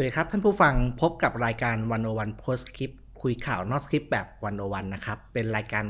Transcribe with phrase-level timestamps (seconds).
[0.00, 2.90] วัสดีครับ ท่านผู้ฟังพบกับรายการวันโอวันโพสคลิป
[3.22, 5.84] คุยข่าวนอกคลิปแบบวันโอวันนะครับ เป็นรายการ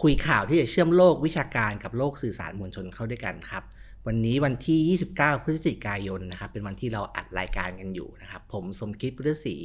[0.00, 3.62] คุยข่าวที่จะเชื่อมโลกวิชาการกับโลกสื่อสารมวลชนเข้าด้วยกันครับ
[4.06, 9.56] วันนี้วันที่ 29 พฤศจิกายนนะครับ เป็นวันที่เราอัดรายการกันอยู่นะครับ ผมสมคิดพุทธศรี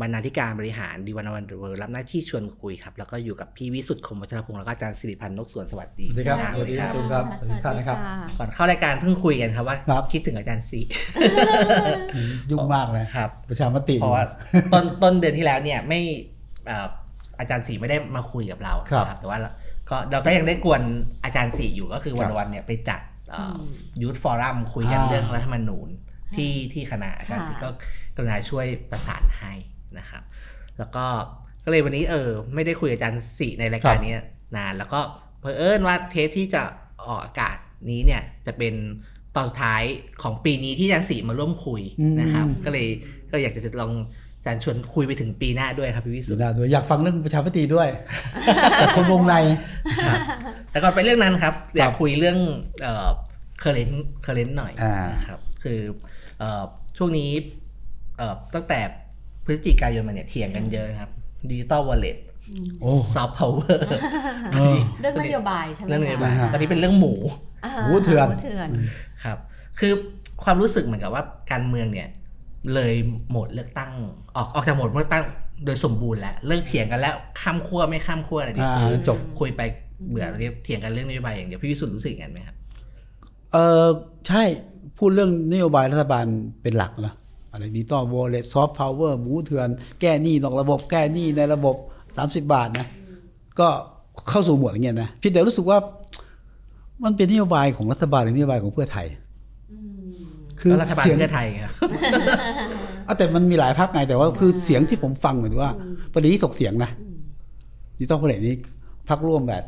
[0.00, 7.98] บรรณาธิการบริหารดีวันวันเวิร์รับหน้าที่ชวนคุยครับ แล้วก็อยู่กับพี่วิสุทธิ์คมวัชรพงศ์แล้วก็อาจารย์สิริพันธ์นกสวนสวัสดีสวัสดีครับนะสวัสดีครับครับสวัสดีท่านนะครับ
[8.38, 10.80] ก่อนเข้ารายการเพิ่งคุยกันครับว่าครับคิดถึงอาจารย์สี
[12.50, 14.24] ยุ่งมากเลยครับ ประชามติเพราะว่า
[14.72, 16.00] ต้นต้นเดือนที่แล้วเนี่ยไม่
[16.66, 16.86] เอ่อ
[17.38, 19.50] อาจารย์สีไม่ได้มาคุยกับเราครับนะแต่ว่าเรา
[19.90, 20.82] ก็เราก็ยังได้กวน
[21.24, 23.00] อาจารย์สีอยู่ก็คือวันครับวันเนี่ยไปจัด
[23.34, 23.58] อืม
[24.02, 25.88] ยูทฟอรัมคุยกันอ่าเรื่องรัฐธรรมนูญ
[26.36, 27.68] ที่ที่คณะอาจารย์สีค่ะก็
[28.16, 29.52] กรุณาช่วยประสานให้
[29.98, 30.22] นะครับ
[30.78, 31.06] แล้วก็
[31.64, 34.14] ก็เลยวันนี้เออ ไม่ได้คุยกับอาจารย์สีในรายการนี้
[34.56, 35.00] นาน แล้วก็
[35.40, 36.62] เผอิญว่าเทปที่จะ
[37.06, 37.56] ออกอากาศ
[37.90, 38.74] นี้เนี่ยจะเป็น
[39.36, 39.82] ตอนสุดท้าย
[40.22, 41.82] ของปีนี้ที่อาจารย์สีมาร่วมคุย
[42.20, 42.86] นะครับอืมก็เลย
[43.30, 43.92] ก็อยากจะลอง
[44.38, 47.88] อาจารย์ชวนคุยไปถึงปีหน้าด้วยครับพี่วิสุสุทดธิ์าด้วยอยากฟังเรื่องประชามติด้วย
[48.76, 49.34] แต่คนวงใน
[50.06, 50.18] ครับ
[50.70, 52.38] แต่ก่อนไปเรื่องนั้นครับครับ อยากคุยเรื่อง
[52.82, 53.08] เอ่อ
[53.60, 53.90] current
[54.22, 55.80] current หน่อยอ่านะครับ คือ
[56.38, 56.62] เอ่อ
[56.96, 57.30] ช่วงนี้
[58.18, 58.99] เอ่อตั้งแต่พ
[59.52, 61.10] ฤศจิกายนมาเนี่ยเถียงกันเยอะนะครับ
[61.50, 62.16] ดิจิตอลวอลเล็ต
[62.80, 63.82] โอ้ซอฟต์พาวเวอร์
[64.54, 68.68] เออเรื่องนโยบายใช่ไหมเรื่องนโยบายอ่าฮะตอนนี้เป็นเรื่องหมูาหูเถื่อนหูเถื่อน
[69.24, 69.38] ครับ
[69.80, 69.92] คือ
[70.44, 72.08] ความรู้สึกเหมือนกับว่าการเมืองเนี่ย
[72.74, 72.94] เลย
[73.30, 73.92] โหมดเลือกตั้ง
[74.36, 75.24] ออกออกจากโหมดเลือกตั้ง
[75.64, 79.60] โดยสมบูรณ์แล้วเลิกเถียงกันแล้วข้ามขั้วไม่ข้ามขั้วอะไรที่อ่าคือจบคุยไป
[80.08, 82.56] เบื่อตอนนี้เถียงกันเรื่องนโยบายอย่างเดียวพี่วิสุทธิ์รู้สึกอย่างนั้นไหมครับ
[83.52, 83.86] เออ
[84.28, 84.42] ใช่
[84.98, 86.24] พูดเรื่องนโยบายรัฐบาล
[86.62, 87.14] เป็นหลักนะ
[87.52, 89.68] อะไรดิจิตอลวอลเล็ตซอฟต์พาวเวอร์หมูเถื่อน
[90.00, 91.76] แก้หนี้นอกระบบแก้หนี้ในระบบ
[92.16, 92.86] 30 บาทนะ
[93.60, 93.68] ก็
[94.30, 95.78] เข้าสู่โหมดอย่างเงี้ยนะพี่แต่รู้สึกว่า
[97.04, 99.06] มันเป็นนโยบายของรัฐบาลหรือนโยบายของเพื่อไทย
[100.60, 101.70] คือแล้วรัฐบาลเสียงเพื่อไทยครับ
[103.06, 105.70] อะแต่มันมีหลายพรรคไงแต่ว่าคือเสียงที่ผมฟังเหมือนว่า
[106.12, 106.90] ประเด็นที่ถกเถียงนะ
[107.96, 108.54] ดิจิตอลวอลเล็ตนี้
[109.08, 109.64] พรรคร่วมแบบ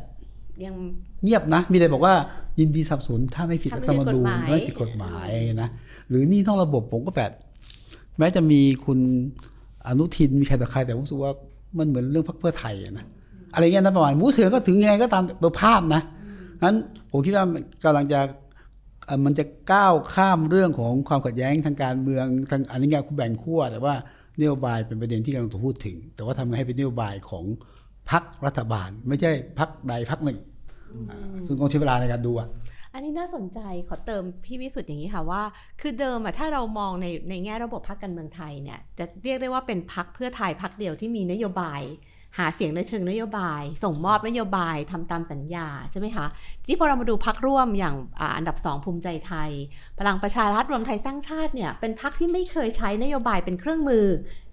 [0.65, 0.75] ยัง
[1.23, 2.13] เงียบนะ มีแต่บอกว่า
[2.59, 5.29] ยินดีสนับสนุนถ้าไม่ผิดถ้ารัไม่ฐธรรมนูญผิดกฎหมายไม่ผิดกฎหมาย
[5.61, 5.69] นะ
[6.09, 7.31] หรือนี่ต้องระบบผมก็แบบ
[8.17, 8.99] แม้จะมีคุณ
[9.87, 11.31] อนุทินมีใครต่อใครแต่ผมรู้สึกว่า
[11.77, 13.05] มันเหมือนเรื่องพรรคเพื่อไทยนะ
[13.53, 16.01] อะไรเงี้ยนะประมาณมูเถื่อนก็ถึงยังไงก็ตามเบอร์ภาพนะ
[16.63, 16.77] นั้น
[17.11, 18.19] ผมคิดว่ามันกำลังจะ
[19.25, 23.93] มันจะก้าวข้ามเรื่องของความขัดแย้งทางการเมืองทางอันนี้ไงคุณแบ่งขั้วแต่ว่า
[24.39, 27.45] นโยบายเป็นประเด็นที่กำลังถูกพูดถึง แต่ว่าทำให้เป็นนโยบายของ
[28.11, 30.39] พรรครัฐบาล ไม่ใช่พรรคใดพรรคหนึ่ง
[31.47, 32.47] ซึ่งต้องใช้เวลาในการดูอะ
[32.93, 35.41] อันนี้น่าสนใจขอเติมพี่วิสุทธ์อย่างนี้ค่ะว่า
[35.81, 41.81] คือเดิมอะถ้าเรามองในในแง่ระบบพรรคการเมืองไทยเนี่ยจะเรียกได้ว่าเป็นพรรคเพื่อไทยพรรคเดียวที่มีนโยบาย
[42.39, 46.25] หาเสียงในเชิงนโยบาย ส่งมอบนโยบายทำตามสัญญาใช่ไหมคะ
[46.65, 47.95] ที่พอเรามาดูพักร่วมอย่าง
[48.37, 49.49] อันดับ 2 ภูมิใจไทย
[49.99, 54.05] พลังประชารัฐรวมไทยสร้างชาติเนี่ยเป็นพักที่ไม่เคยใช้นโยบายเป็นเครื่องมือ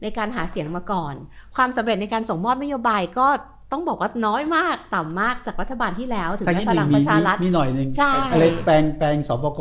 [0.02, 1.14] ในการหาเสียงมาก่อน
[1.56, 3.28] ความสำเร็จในการส่งมอบนโยบายก็
[3.72, 9.60] ต้องบอกว่าน้อยมากต่ำมากจากรัฐบาลที่แล้วถึงถ้าแม้นิดพหลันึ่งงปมีระชารัฐมีหน่อยหนึ่งใช่อะไรแปลงแปลงสปก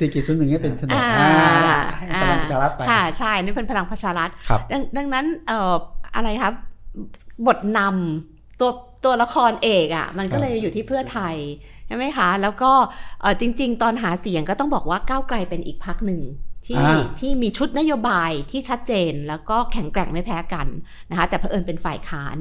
[0.00, 1.30] สี่กิจศูนย์หนึ่งให้เป็นถนนอ่า
[1.66, 5.74] อ่าให้พลังประชารัฐไปค่ะใช่นี่เป็นพลังประชารัฐครับดังดังนั้นเอ่อ
[6.14, 6.54] อะไรครับ
[7.46, 8.70] บทนำตัว
[9.04, 11.36] ตัวละครเอกอะ่ะมันก็เลยอยู่ที่เพื่อไทย
[11.86, 12.72] ใช่ไหมคะ แล้วก็
[13.20, 16.20] เอ่อจริง ๆ ตอนหาเสียงก็ต้องบอกว่าก้าวไกลเป็นอีกพักหนึ่ง
[16.66, 20.66] ที่อ่าที่มีชุดนโยบายที่ชัดเจนแล้วก็แข็งแกร่งไม่แพ้กัน
[21.10, 22.36] นะคะแต่เผอิญเป็นฝ่ายค้าน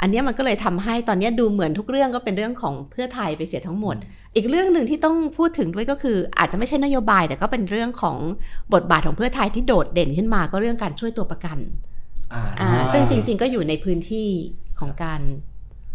[0.00, 3.96] อันเนี้ยมันก็เลยทำให้ตอนเนี้ยดูเหมือนทุกเรื่องก็เป็นเรื่องของเพื่อไทยไปเสียทั้งหมด
[4.36, 8.16] อีกเรื่องหนึ่งที่ต้องพูดถึงด้วยก็คือ อาจจะไม่ใช่นโยบาย แต่ก็เป็นเรื่องของ
[8.74, 11.58] บทบาทของเพื่อไทยที่โดดเด่นขึ้นมาก็เรื่องการช่วยตัวประกัน
[12.32, 14.28] อ่าอ่าซึ่งจริง ๆ ก็อยู่ในพื้นที่
[14.80, 15.20] ของการ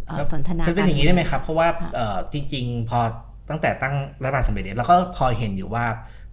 [0.07, 2.99] เอ่อครับสนทนามันเป็นกัอย่างนี้ได้ไหมครับเพราะว่าค่ะเอ่อจริง ๆ พอ
[3.49, 5.85] ตั้งแต่ตั้งรัฐบาลสำเร็จเนี่ยเราก็พอเห็นอยู่ว่า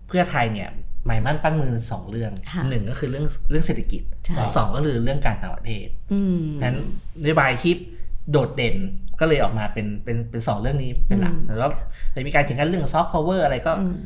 [0.09, 0.71] เพื่อไทยเนี่ย
[1.07, 6.77] หมายมั่นปั้นมือสองเรื่องค่ะหนึ่งก็คือเรื่องเรื่องเศรษฐกิจใช่สองก็คือเรื่องการต่างประเทศอืมนั้น
[7.23, 7.73] นโยบายที่
[8.31, 8.77] โดดเด่น
[9.21, 11.71] ก็เลยออกมาเป็นเป็นเป็นสองเรื่องนี้เป็นหลักอืมแล้ว
[12.13, 13.97] เลยมีการเถียงกันเรื่องซอฟต์พาวเวอร์อะไรก็อืม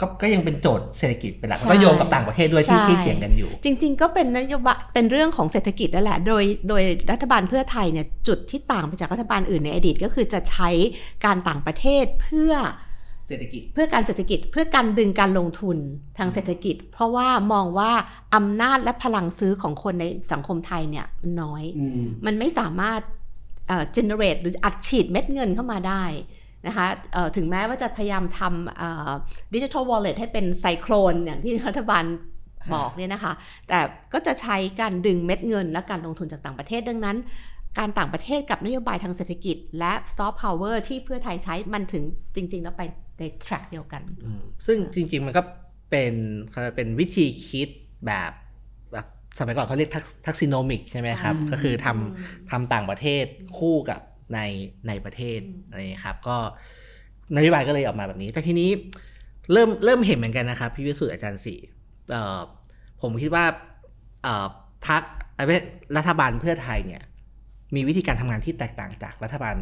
[0.00, 10.68] ก็ก็ยังเป็นโจทย์เศรษฐกิจเป็นหลักใช่ก็โยงกับต่างประเทศด้วยที่ใช่ที่เถียงกันอยู่ จริง ๆ ก็เป็นนโยบายเป็นเรื่องของเศรษฐกิจนั่นแหละ โดยโดยรัฐบาลเพื่อไทยเนี่ยจุดที่ต่างไปจากรัฐบาลอื่นในอดีตก็คือจะใช้
[11.24, 12.52] การต่างประเทศเพื่อ
[13.28, 15.76] เศรษฐกิจ เพื่อการเศรษฐกิจเพื่อการดึงการลงทุน
[16.18, 17.92] ทางเศรษฐกิจ เพราะว่ามองว่า
[18.34, 23.00] อำนาจและพลังซื้อของคนในสังคมไทยเนี่ยมันน้อยอืมมันไม่สามารถ
[23.68, 26.04] เอ่อ generate หรืออัดฉีดเม็ดเงินเข้ามาได้
[26.66, 32.04] นะคะเอ่อถึงแม้ว่าจะพยายามทำดิจิทัลวอลเล็ตให้เป็นไซโครนอย่างที่รัฐบาล
[32.74, 33.32] บอกเนี่ยนะคะ
[33.68, 33.78] แต่
[34.12, 37.16] ก็จะใช้การดึงเม็ดเงินและการลงทุนจากต่างประเทศดังนั้น
[37.78, 42.04] การต่างประเทศกับนโยบายทางเศรษฐกิจ และซอฟต์พาวเวอร์ที่เพื่อไทยใช้มันถึง
[42.34, 42.82] จริง ๆ แล้วไป
[43.18, 45.42] ใน track เดียวกันอืมซึ่งจริง ๆ มันก็
[45.90, 46.14] เป็น
[46.50, 47.68] เขาเรียกเป็นวิธีคิด
[48.06, 48.32] แบบ
[49.38, 49.90] สมัยก่อนเขาเรียก
[50.26, 53.24] Thaksinomics ใช่ไหมครับอ่าก็คือทำทำต่างประเทศ
[53.58, 54.00] คู่กับ
[54.34, 54.40] ใน
[54.88, 56.36] ในประเทศอืมอะไรอย่างเงี้ยครับ ก็
[57.36, 58.70] นโยบายก็เลยออกมาแบบนี้ แต่ทีนี้
[59.52, 61.58] เริ่มเริ่มเห็นเหมือนกันนะครับ พี่วิสุทธิ์อาจารย์สี
[62.10, 62.38] เอ่อ
[63.02, 63.44] ผมคิดว่า
[64.22, 64.46] เอ่อ
[64.88, 65.02] พัก
[65.96, 67.02] รัฐบาลเพื่อไทยเนี่ย
[67.74, 69.56] มีวิธีการทำงานที่แตกต่างจากรัฐบาล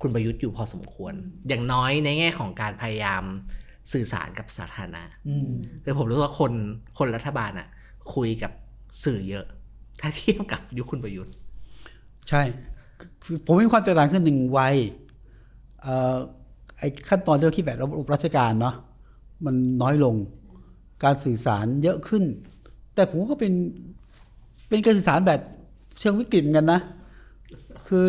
[0.00, 1.14] คุณประยุทธ์อยู่พอสมควร
[1.48, 3.22] อย่างน้อยในแง่ของการพยายาม
[3.92, 5.48] สื่อสารกับสาธารณะอืม
[5.84, 6.52] คือผมรู้สึกว่าคน
[6.98, 7.68] คนรัฐบาลอะ
[8.14, 8.52] คุยกับ
[9.04, 9.46] สื่อเยอะ
[10.00, 11.34] ถ้าเทียบกับยุคคุณประยุทธ์
[12.28, 12.42] ใช่
[13.24, 14.74] คือผมมีความแตกต่างขึ้นหนึ่งวัย
[15.82, 16.16] เอ่อ
[16.78, 18.74] ไอ้ขั้นตอนที่เราคิดแบบระบบราชการเนาะ
[19.44, 20.14] มันน้อยลง
[21.04, 22.24] การสื่อสารเยอะขึ้น
[22.94, 23.52] แต่ผมก็เป็น
[24.68, 25.40] เป็นการสื่อสารแบบ
[26.00, 26.80] เชิงวิกฤตเหมือนกันนะ
[27.94, 28.08] คือ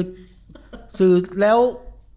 [0.99, 1.59] สื่อแล้ว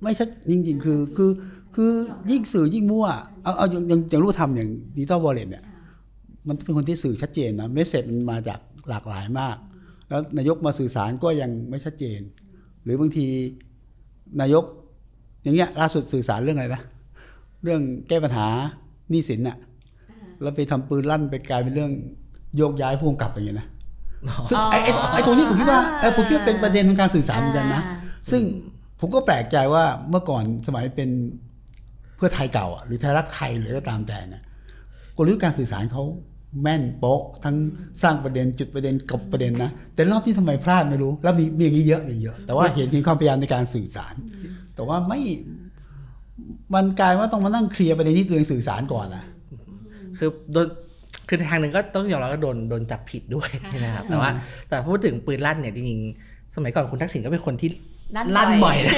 [0.03, 1.31] ไม่ชัดจริงๆ คือคือ
[1.75, 1.93] คือ
[2.31, 3.07] ยิ่งสื่อยิ่งมั่ว
[3.43, 5.65] เอาเอาอย่างอย่างอย่างรู้ทำอย่างดิจิตอลวอลเล็ตเนี่ย
[6.49, 9.57] มันเป็นคนที่สื่อชัดเจนนะเมสเซจมันมาจากหลากหลายมาก
[10.09, 12.21] แล้วนายกมาสื่อสารก็ยังไม่ชัดเจน
[12.85, 13.27] หรือบางที
[14.41, 14.65] นายก
[15.43, 16.83] อย่างเงี้ยล่าสุดสื่อสารเรื่องอะไรนะ
[17.63, 18.47] เรื่องแก้ปัญหา
[19.11, 19.57] หนี้สินอะ
[20.43, 21.93] แล้วไปทำปืนลั่นไปกลายเป็นเรื่อง
[22.57, 23.69] โยกย้ายผู้กำกับอย่างเงี้ยนะ
[24.49, 27.99] ซึ่งไอ้ไอ้ไอ้ตรงนี้ผมคิดว่าเออผมคิดว่าเป็นประเด็นของการสื่อสารเหมือนกันนะอ่า
[28.31, 28.43] ซึ่ง
[29.01, 31.11] ผมก็แปลกใจว่าเมื่อก่อนสมัยเป็น
[32.17, 34.43] เพื่อไทยเก่าอะหรือไทยรักไทยหรือก็ตามแต่เนี่ย
[35.17, 36.03] กลยุทธ์การสื่อสารเขา
[36.63, 37.57] แม่นโป๊ะทั้ง
[38.03, 44.15] สร้างประเด็นจุดประเด็นกบประเด็นนะ แต่รอบที่ทำไมพลาดไม่รู้ แล้วมีมีอย่างนี้เยอะมีเยอะ แต่ว่าเห็นเห็นความพยายามในการสื่อสาร
[44.75, 45.21] แต่ว่าไม่
[46.75, 49.25] มันกลายว่าต้องมานั่งเคลียร์ประเด็นที่ตัวเองสื่อสารก่อนนะ
[50.19, 50.67] คือโดน
[51.29, 53.49] คือทางหนึ่งก็ต้องยอมรับว่าโดนโดนจับผิดด้วย
[53.85, 54.31] นะครับ แต่ว่า
[54.69, 57.71] แต่พูดถึงปืนลั่นเนี่ยจริงๆ สมัยก่อนคุณทักษิณก็เป็นคนที่
[58.17, 58.95] ลั่นลั่นบ่บ่ออยยนะ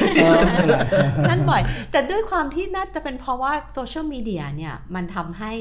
[1.30, 5.52] นั่นบ่อย แต่ด้วยความที่น่าจะเป็นเพราะว่าโซเชียลมีเดียเนี่ยมันทำให้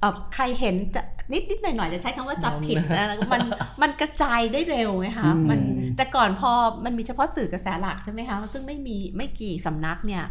[0.00, 1.02] เอ่อใครเห็นจะ
[1.32, 3.40] นิดนิดหน่อยหน่อยๆจะใช้คำว่าจับผิดนะมัน
[3.82, 5.60] มันกระจายได้เร็วไงคะอืมมัน
[5.96, 6.50] แต่ก่อนพอ
[6.84, 10.24] มันมีเฉพาะสื่อกระแสหลักใช่ไหมคะซึ่งไม่มีไม่กี่สำนักเนี่ย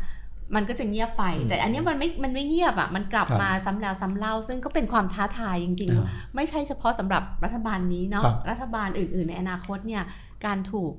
[0.56, 10.04] มันก็จะเงียบไปอืมแต่อันเนี้ยมันไม่ มันไม่เงียบอะ มันกลับครับมาซ้ำแล้วซ้ำเล่า ซึ่งก็เป็นความท้าทายจริงอ่าๆไม่ใช่เฉพาะสำหรับรัฐบาลนี้เนาะครับรัฐบาลอื่น ๆ ในอนาคตเนี่ย
[10.46, 10.94] การถูก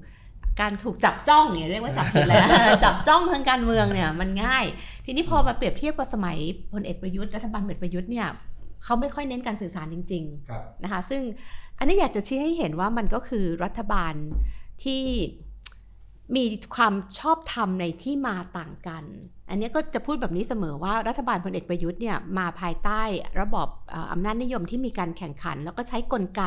[0.60, 2.46] การถูกจับจ้องเนี่ยเรียกว่าจับผิดแล้ว
[2.84, 4.64] จับจ้องทางการเมืองเนี่ยมันง่าย
[5.04, 6.38] ทีนี้พอมาเปรียบเทียบกับสมัย
[6.72, 8.28] พลเอกประยุทธ์รัฐบาลพลเอกประยุทธ์เนี่ย
[8.84, 11.22] เขาไม่ค่อยเน้นการสื่อสารจริงๆนะคะ ซึ่ง
[11.78, 14.14] อันนี้อยากจะชี้ให้เห็นว่ามันก็คือรัฐบาล
[14.84, 15.02] ที่
[16.37, 16.44] มี
[16.76, 19.05] ความชอบธรรมในที่มาต่างกัน
[19.52, 23.02] อันนี้ก็จะพูดแบบนี้เสมอว่ารัฐบาลพลเอกประยุทธ์เนี่ยมาภายใต้
[23.40, 23.69] ระบอบ
[24.12, 26.43] อำนาจนิยมที่มีการแข่งขัน แล้วก็ใช้กลไก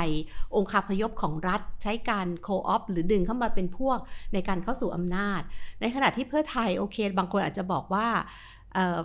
[0.55, 3.97] องค์คาพยพของรัฐ ใช้การโคออฟหรือดึงเข้ามาเป็นพวก
[4.33, 5.41] ในการเข้าสู่อำนาจ
[5.81, 8.07] ในขณะที่เพื่อไทยโอเค บางคนอาจจะบอกว่า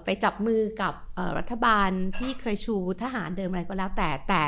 [0.05, 4.45] ไปจับมือกับเอ่อรัฐบาลที่เคยชูทหารเดิมอะไรก็แล้วแต่แต่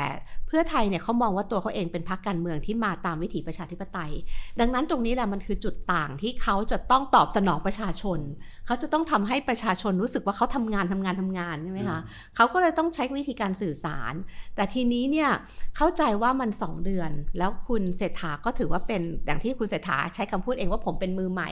[0.47, 4.11] เพื่อไทยเนี่ยเขามองว่าตัวเขาเองเป็นพรรคการเมืองที่มาตามวิถีประชาธิปไตย
[4.59, 8.19] ดังนั้นตรงนี้แหละมันคือจุดต่างที่เขาจะต้องตอบสนองประชาชน
[8.65, 11.99] เขาจะต้องทำให้ประชาชนรู้สึกว่าเขาทำงานทำงานทำงานใช่ไหมคะ
[12.35, 14.13] เขาก็เลยต้องใช้วิธีการสื่อสาร
[14.55, 15.29] แต่ทีนี้เนี่ย
[15.77, 21.51] เข้าใจว่ามัน 2 เดือน แล้วคุณเศรษฐาก็ถือว่าเป็นอย่างที่คุณเศรษฐาใช้คำพูดเองว่าผมเป็นมือใหม่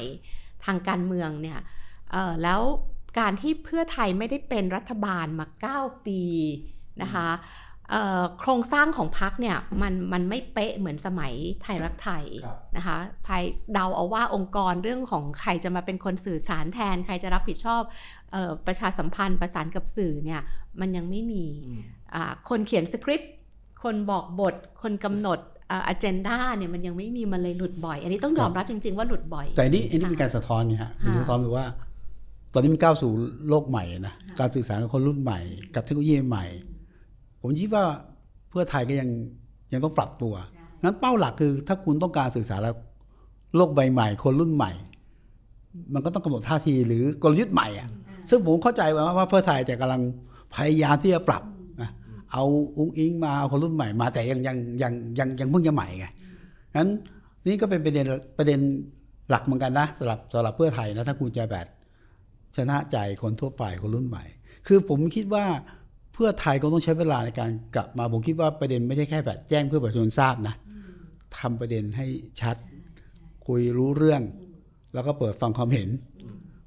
[0.66, 1.60] ทางการเมืองเนี่ย
[2.12, 2.62] เอ่อแล้ว
[3.20, 6.22] การที่เพื่อไทยไม่ได้เป็นรัฐบาลมา 9 ปี
[7.02, 7.28] นะคะ
[7.90, 17.82] เอ่อโครงสร้างของพรรคเนี่ยมันมันไม่เป๊ะเหมือนสมัยไทยรักไทยครับนะคะภายเดาเอาว่าองค์กรเรื่องของใครจะมาเป็นคนสื่อสารแทน ใครจะรับผิดชอบ
[18.32, 20.42] เออประชาสัมพันธ์ประสานกับสื่อเนี่ย
[20.80, 21.46] มันยังไม่มี
[22.14, 23.32] อ่าคนเขียนสคริปต์
[23.84, 25.40] คนบอกบท คนกำหนด
[25.72, 31.66] อ่า agenda เนี่ยมันยังไม่มีมันเลยหลุดบ่อย อันนี้ต้องยอมรับจริง ๆ ว่าหลุดบ่อย แต่อันนี้อันนี้เป็นการสะท้อนไงฮะเป็นการสะท้อนคือว่า
[32.54, 33.12] ตอนนี้มันก้าวสู่
[33.50, 35.40] โลกใหม่นะการสื่อสารกับคนรุ่นใหม่
[35.76, 36.46] กับเทคโนโลยีใหม่
[37.42, 37.86] ผมคิดว่า
[38.50, 39.10] เพื่อไทยก็ยัง
[39.74, 40.34] ยังต้องปรับตัว
[40.84, 42.76] งั้นเป้าหลักคือ ถ้าคุณต้องการสื่อสารแล้ว
[43.56, 44.72] โลกใบใหม่ คนรุ่นใหม่
[45.94, 47.90] มันก็ต้องกำหนดท่าทีหรือกลยุทธ์ใหม่อะ
[48.30, 50.02] ซึ่งผมเข้าใจว่าว่าเพื่อไทยจะกำลัง
[50.56, 51.44] พยายามที่จะปรับ
[51.82, 51.90] นะ
[52.32, 52.44] เอา
[52.78, 56.06] อุ้งอิงมาเอาคนรุ่นใหม่มาแต่ยังยังยังยังยังเพิ่งจะใหม่ไง
[56.76, 56.90] งั้น
[57.46, 58.06] นี่ก็เป็นประเด็น
[58.38, 58.60] ประเด็น
[59.30, 61.66] หลักเหมือนกันนะสำหรับสำหรับเพื่อไทยนะถ้าคุณจะแบบ
[62.58, 64.26] ชนะใจคนทั่วไปคนรุ่นใหม่
[64.68, 65.46] คือผมคิดว่า
[66.14, 70.56] เพื่อไทยก็ต้องใช้เวลาในการกลับมาผมคิดว่าประเด็นไม่ใช่แค่แบบแจ้งเพื่อประชาชนทราบนะ
[71.38, 72.06] ทำประเด็นให้
[72.42, 72.56] ชัด
[73.48, 74.22] คุยรู้เรื่อง
[74.94, 75.90] แล้วก็เปิดฟังความเห็น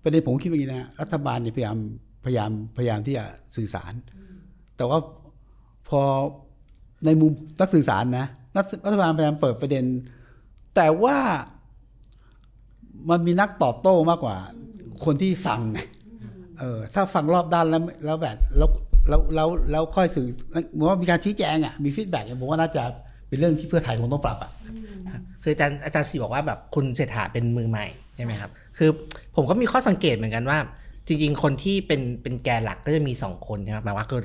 [0.02, 1.76] ประเด็นผมคิดว่าอย่างนี้นะรัฐบาลเนี่ยพยายาม
[2.24, 3.24] พยายามพยายามที่จะ
[3.56, 3.92] สื่อสาร
[4.76, 4.98] แต่ว่า
[5.88, 6.00] พอ
[7.06, 8.26] ในมุมนักสื่อสารนะ
[8.56, 9.84] รัฐรัฐบาลพยายามเปิดประเด็น
[10.76, 11.18] แต่ว่า
[13.10, 14.36] มันมีนักตอบโต้มากกว่า
[15.06, 15.78] คนที่ฟังไง
[16.60, 18.70] เออถ้าฟังรอบด้านแล้วแล้วแบบแล้ว
[19.08, 20.26] แล้วแล้วแล้วค่อยสื่อ
[20.72, 22.82] เหมือนว่ามีการชี้แจงอะมี feedback ผมว่าน่าจะ
[23.28, 24.50] เป็นเรื่องที่เพื่อไทยคงต้องปรับอะ
[25.42, 28.90] คืออาจารย์อาจารย์สีบอกว่าแบบคุณเศรษฐาเป็นมือใหม่ใช่ไหมครับ คือ
[29.36, 30.58] ผมก็มีข้อสังเกตเหมือนกันว่า
[31.06, 34.20] จริง ๆ คนที่เป็นเป็นแกนหลักก็จะมีสองคนใช่ไหมหมายว่าคือ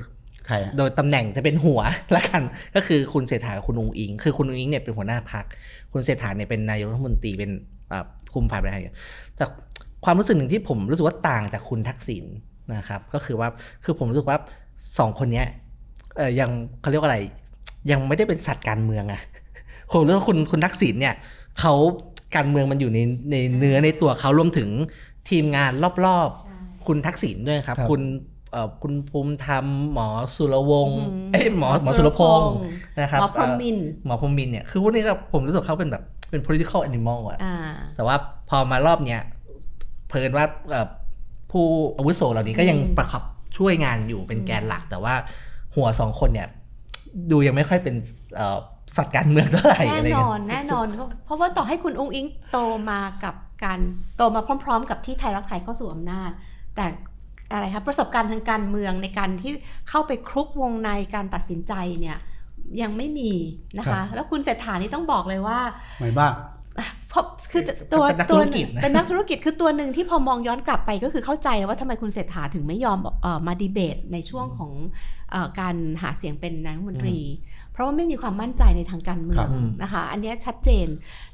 [0.46, 1.80] ใครอะโดยตำแหน่งจะเป็นหัว
[2.16, 2.42] ละกัน
[2.74, 5.44] ก็คือคุณเศรษฐากับคุณอุงอิง คือคุณอุงอิงเนี่ยเป็นหัวหน้าพัก
[5.92, 7.50] คุณเศรษฐาเนี่ยเป็นนายกรัฐมนตรีเป็น
[7.88, 8.82] เอ่อคุมฝ่ายบริหาร
[9.36, 9.44] แต่
[10.04, 12.24] ความรู้สึกหนึ่งที่ผมรู้สึกว่าต่างจากคุณทักษิณ
[12.74, 13.48] นะครับ ก็คือว่า
[13.84, 14.38] คือผมรู้สึกว่า
[14.98, 15.46] สองคนเนี้ย
[16.16, 17.18] เออยังเขาเรียกว่าอะไร
[17.90, 19.20] ยังไม่ได้เป็นสัตว์การเมืองอะ
[19.92, 21.14] ผมรู้สึกว่าคุณคุณทักษิณเนี่ย
[21.60, 21.74] เขา
[22.36, 22.98] การเมืองมันอยู่ใน
[23.30, 24.68] ในเนื้อในตัวเขารวมถึง
[25.30, 25.72] ทีมงาน
[26.06, 28.02] รอบใช่ๆคุณทักษิณด้วยครับครับคุณ
[28.52, 32.52] เอ่อคุณภูมิธรรมหมอสุรวงศ์อืมเอ้ยหมอหมอสุรพงศ์
[33.00, 37.56] นะครับหมอพรหมมินทร์เอ่อหมอพรหมมินทร์เนี่ยคือพวกนี้ก็ผมรู้สึกเขาเป็นแบบเป็น political animal อะอ่า
[37.96, 38.16] แต่ว่า
[38.48, 39.20] พอมารอบเนี้ย
[40.10, 40.86] เพลินว่าเอ่อ
[41.50, 41.64] ผู้
[41.98, 43.22] อาวุโสเหล่านี้ก็ยังอืมประคับ
[43.56, 45.14] ช่วยงานอยู่เป็นแกนหลัก แต่ว่า
[45.74, 46.48] หัวสองคนเนี่ย
[47.30, 47.94] ดูยังไม่ค่อยเป็น
[48.36, 48.58] เอ่อ
[48.96, 52.58] สัตว์การเมืองเท่าไหร่แน่อะไรนเงี้อยนแน่นอนเพราะเพราะว่าต่อให้คุณองค์อิงโต
[52.90, 53.78] มากับการ
[54.16, 56.30] โตมาพร้อม ๆ กับที่ไทยรักไทยเข้าสู่อำนาจ
[56.76, 56.86] แต่
[57.52, 59.52] อะไรครับประสบการณ์ทางการเมืองในการที่
[59.88, 62.18] เข้าไปคลุกวงในการตัดสินใจเนี่ย
[62.82, 63.32] ยังไม่มี
[63.78, 65.58] นะครัคะบแล้วคุณเศรษฐานี่ต้องบอกเลยว่า
[66.00, 66.32] ไม่บ้าง
[67.10, 67.62] เพราะคือ
[67.92, 74.72] ตัวเป็นนักตัธุวรกิจนะเป็นนักธุรกิจคือตัวหนึ่งที่พอมองย้อนกลับไปก็คือเข้าใจว่าทำไมคุณเศรษฐาถึงไม่ยอมเออมาดีเบตในช่วงของ
[75.30, 77.18] เออการหาเสียงเป็นนายกรัฐมนตรี
[77.72, 79.50] เพราะว่าไม่มีความมั่นใจในทางการเมืองครับ
[79.82, 80.86] นะคะอันเนี้ยชัดเจน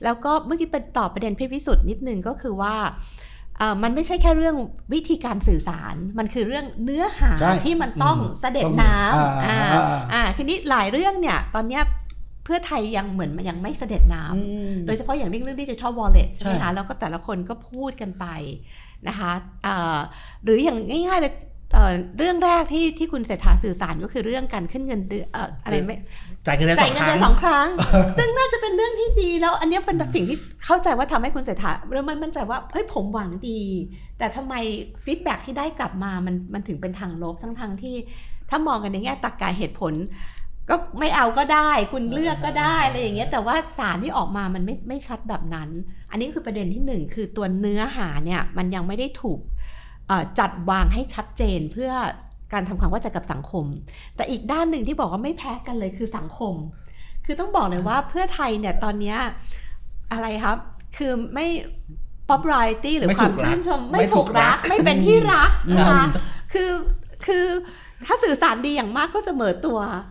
[0.04, 2.74] แล้วก็เมื่อกี้เป็นตอบประเด็นพี่พิสุทธิ์นิดนึงก็คือว่า
[3.58, 4.56] เอ่อมันไม่ใช่แค่เรื่อง
[4.92, 11.82] วิธีการสื่อสาร มันคือเรื่องเนื้อหาใช่ที่มันต้องอืมเสด็จต้องน้อ่าำอ่าอ่าอ่าอ่าทีนี้หลายเรื่องเนี่ยตอนเนี้ย
[12.46, 18.26] เพื่อไทยยังเหมือนมันยังไม่เสด็จน้ำอืมโดยเฉพาะอย่างเรื่องเรื่องดิจิทัลวอลเล็ตใช่ไหมใช่คะแล้วก็แต่ละคนก็พูดกันไป
[19.08, 19.30] นะคะ
[19.64, 19.98] เอ่อ
[20.44, 21.32] หรืออย่างง่ายๆเลย
[21.74, 25.96] เอ่อเรื่องแรกที่ที่คุณเศรษฐาสื่อสารก็คือเรื่องการขึ้นเงินเดือนเอ่ออะไรไม่
[26.46, 27.66] จ่ายเงินเดือนสจ่าอยงเงิคนรั้เดืงอนสองครั้ง
[28.16, 33.60] ซึ่งน่าจะเป็นเรื่องที่ดีแล้วอันเนี้ยเป็นสิ่งที่เข้าใจว่าทำให้คุณเศรษฐาเริ่มไม่มั่นใจว่าเฮ้ยผมหวังดี
[34.18, 34.54] แต่ทำไม
[35.04, 37.96] ฟีดแบ็ที่ได้กลับมามันมันถึงเป็นทางลบทั้งทางๆที่
[38.50, 39.92] ถ้ามองกันในแง่ตรรกะเหตุผล
[40.68, 45.68] ก็ไม่เอาก็ได้ คุณเลือกก็ได้อะไรอย่างเงี้ยแต่ว่าสารที่ออกมามันไม่ไม่ชัดแบบนั้น
[46.10, 49.40] อันนี้คือประเด็นที่หนึ่งคือตัวเนื้อหาเนี่ยมันยังไม่ได้ถูก
[50.08, 51.92] เอ่อจัดวางให้ชัดเจนเพื่อ
[52.52, 53.64] การทำความเข้าใจกับสังคม
[54.16, 56.54] แต่อีกด้านหนึ่งที่บอกว่าไม่แพ้กันเลยคือสังคม
[57.24, 59.18] คือต้องบอกเลยว่าเพื่อไทยเนี่ยตอนเนี้ย
[60.12, 60.58] อะไรครับ
[60.96, 61.46] คือไม่
[62.30, 66.70] popularity หรือไม่คถูวามกรักชื่นชมไม่ไม่ถูถูกกรัรักกไม่เป็นที่รักนะคะอืมคือ
[67.26, 67.44] คือ
[68.06, 70.04] ถ้าสื่อสารดีอย่างมากก็เสมอตัวครับ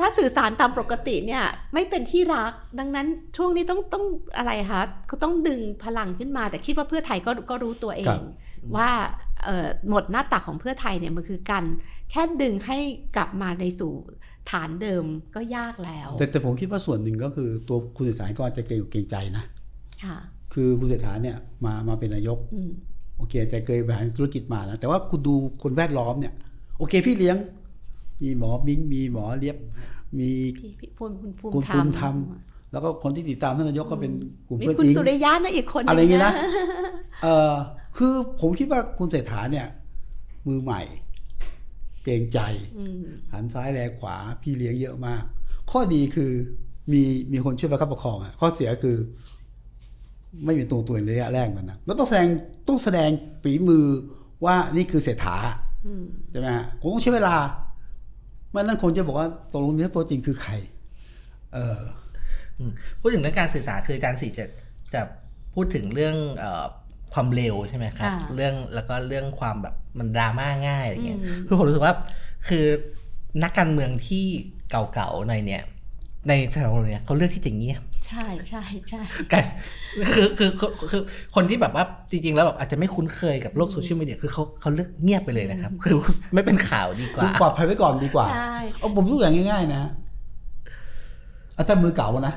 [0.00, 1.44] ถ้าสื่อสารตามปกติเนี่ย
[1.74, 3.06] ไม่เป็นที่รัก ดังนั้น
[3.36, 4.04] ช่วงนี้ต้องต้อง
[4.36, 8.22] อะไรคะก็ต้องดึงพลังขึ้นมา แต่คิดว่าเพื่อไทยก็ก็รู้ตัวเอครังบ
[8.76, 8.90] ว่า
[9.44, 11.64] เอ่อหมดหน้าตักของเพื่อไทยเนี่ยมันคือการ
[12.10, 12.78] แค่ดึงให้
[13.16, 13.92] กลับมาในสู่
[14.50, 19.44] ฐานเดิมก็ยากแล้ว แต่แต่ผมคิดว่าส่วนหนึ่งก็คือตัวคุณเศรษฐาก็อาจจะเกรงอกเกรงใจนะ
[20.04, 20.16] ค่ะ
[20.52, 22.72] คือคุณเศรษฐาเนี่ยมามาเป็นนายกอืม
[23.16, 26.34] โอเคแต่เคยบริหารธุรกิจมานะแต่ว่าคุณดูคนแวดล้อมเนี่ย
[26.78, 27.36] โอเค พี่เลี้ยง
[28.22, 29.56] มีหมอบิงมีหมอเลียบ
[30.18, 32.14] มีพี่พี่ภูมิคุณภูมิคุณธรภูรมมิธรรม
[32.72, 34.12] แล้วก็คนที่ติดตามท่านนายกก็เป็น
[34.48, 36.32] กลุ่มมีเพื่อนคุณอิงสุริยะนะอีกคนหอะไรอย่างงี้นะนะ
[37.22, 37.52] เออ
[37.96, 39.66] คือผมคิดว่าคุณเศรษฐาเนี่ย
[40.46, 40.82] มือใหม่
[42.04, 42.38] เกรงใจ
[42.78, 45.22] อืมหันซ้ายแลขวาพี่เลี้ยงเยอะมาก
[45.70, 46.32] ข้อดีคือ
[46.92, 48.96] มีมีคนช่วยประคับประคองอะข้อเสียคือ
[50.44, 52.28] ไม่เป็นตัวตัวในระยะแรกมันนะแล้วต้องแสดง
[52.68, 53.10] ต้องแสดง
[53.42, 53.84] ฝีมือ
[54.44, 55.36] ว่านี่คือเศรษฐา
[55.86, 57.34] อืมใช่ไหมฮะคงต้องใช้เวลา
[57.67, 60.52] ไม่นั้นคนจะบอกว่าตกลงเนื้อตัวจริงคือใคร
[61.54, 61.80] เออ
[62.58, 64.46] อืมพูดถึงเรื่องการสื่อสารคืออาจารย์สีจะ
[64.94, 65.00] จะ
[65.54, 66.64] พูดถึงเรื่องเอ่อ
[67.14, 71.94] ความเร็วใช่ไหมครับค่ะเรื่องแล้วก็เรื่องความแบบมันดราม่าง่ายอะไรเงี้ยอืมคือผมรู้สึกว่า
[72.48, 72.66] คือ
[73.42, 74.26] นักการเมืองที่
[74.70, 75.62] เก่าๆหน่อยเนี่ย
[76.28, 79.00] ในสถานการณ์เนี่ยเขาเลือกที่จะเงียบใช่ใช่ใช่
[79.32, 79.44] กัน
[80.14, 81.02] คือคือคือคือ
[81.34, 85.96] คนที่แบบว่าจริง ๆ แล้วแบบอาจจะไม่คุ้นเคยกับโลกโซเชียลมีเดียคือเขาเขาเลือกเงียบไปเลยนะครับ คือ
[86.34, 89.82] ไม่เป็นข่าวดีกว่าคือปลอดภัยไว้ก่อนดีกว่าใช่เอาผมยกอย่างง่ายๆนะ
[91.54, 92.34] เอาถ้ามือเก่านะ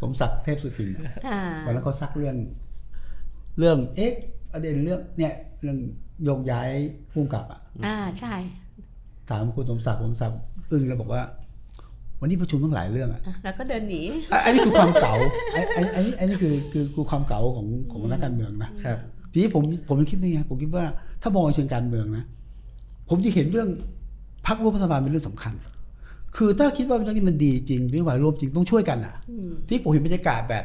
[0.00, 0.88] สมศักดิ์เทพสุทิน
[1.28, 2.36] อ่าวันนั้นเขาซักเรื่อง
[3.58, 4.12] เรื่องเอ๊ะ
[4.52, 5.78] ประเด็นเรื่องเนี่ยเรื่อง
[6.24, 6.68] โยกย้าย
[7.12, 8.34] ผู้กำกับอะอ่าใช่
[9.28, 10.38] ถามคุณสมศักดิ์ผมศักดิ์
[10.72, 11.22] อึ้งแล้วบอกว่า
[12.20, 15.14] วันนี้ประชุมตั้งหลายเรื่องอะอะแล้วก็เดินหนีอะอันนี้คือความเก่า
[15.52, 18.98] ไอ้ไอ้ไอ้อันนี้คือคือคือความเก่าของของนักการเมืองนะครับ
[19.32, 20.84] ทีนี้ผมผมคิดนี่ไงผมคิดว่า
[21.22, 22.24] ถ้ามองในเชิงการเมืองนะ
[23.08, 23.68] ผมจะเห็นเรื่อง
[24.46, 25.54] พรรคร่วมรัฐบาลเป็นเรื่องสำคัญ
[26.36, 30.64] คือถ้าคิดว่าเรื่องนี้มันดีจริงนโยบายร่วมจริงต้องช่วยกันอะอืมที่ผมเห็นบรรยากาศแบบ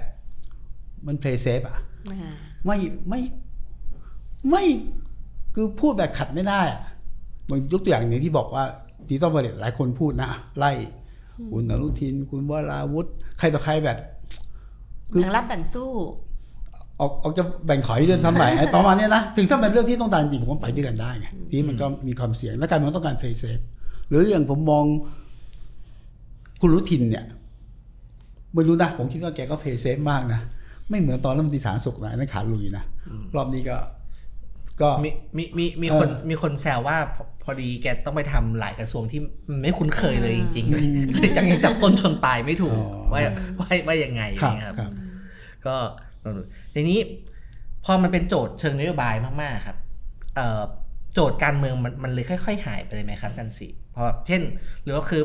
[1.08, 1.78] มันเพลย์เซฟอะ
[2.12, 2.34] อ่า
[2.66, 2.78] ไม่
[3.10, 3.20] ไม่
[4.50, 4.64] ไม่
[5.56, 6.82] คือพูดแบบขัดไม่ได้อะ
[7.46, 8.64] เหมือนยกตัวอย่างหนึ่งที่บอกว่า
[9.08, 10.72] ดิจิตอลวอลเล็ตหลายคนพูดนะไล่
[11.52, 13.08] คุณอนุทิน คุณวราวุธ
[13.40, 13.98] ใครต่อใครแบบ
[15.12, 15.90] คือแบ่งรับแบ่งสู้
[17.00, 23.64] ออกออกจะแบ่งถอยเรื่องซ้ำไปไอ้ประมาณเนี้ยนะ ถึงถ้าเป็นเรื่องที่ต้องการจริงผมว่าไปด้วยกันได้ไงทีนี้มันก็มีความเสี่ยงและการเมืองต้องการ play safe
[24.10, 24.86] หรืออย่างผมมอง
[26.62, 27.26] คุณอนุทินเนี่ย
[28.54, 30.40] ไม่รู้นะผมคิดว่าแกก็ play safe มากนะ
[30.90, 32.84] ไม่เหมือนตอนรัฐมนตรีสาธารณสุขนะอันนั่นขาลุยนะ
[33.36, 33.78] รอบนี้ก็
[34.82, 36.98] ก็มีมีมีมีเออคนมีคนแซวว่า
[37.46, 43.22] พอพอดีแกต้องไปทำหลายกระทรวงที่มันไม่คุ้นเคยเลยจริงๆเลยเลยจังยังจับต้นชนปลายไม่ถูกอ๋อว่า
[43.60, 44.92] ว่าว่ายังไงครับนะครับครับ
[45.66, 45.76] ก็
[46.24, 46.42] ลองดู
[46.74, 47.00] ทีนี้
[47.86, 49.78] พอมันเป็นโจทย์เชิงนโยบายมากๆครับ
[50.36, 50.62] เอ่อ
[51.14, 54.42] โจทย์การเมืองมันมันเลยค่อย ๆ หายไปเลยไหมครับกันสิเพราะเช่น
[54.84, 55.22] หรือว่าคือ